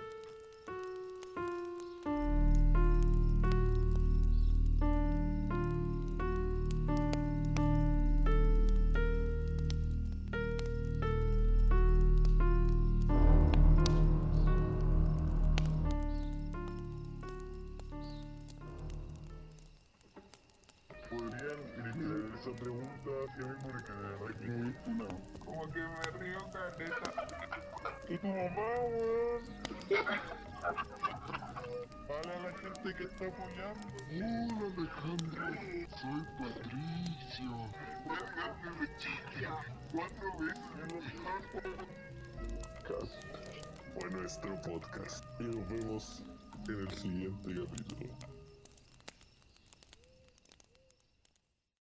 Patricio. 36.41 37.51
Desde 38.63 38.97
chica, 38.97 39.63
cuatro 39.91 40.27
veces 40.39 40.63
en 40.73 40.87
los 40.95 41.05
podcast. 42.83 43.09
Fue 43.93 44.09
nuestro 44.09 44.61
podcast. 44.61 45.23
Y 45.39 45.43
nos 45.43 45.69
vemos 45.69 46.23
en 46.67 46.79
el 46.79 46.91
siguiente 46.97 47.55
capítulo. 47.55 48.30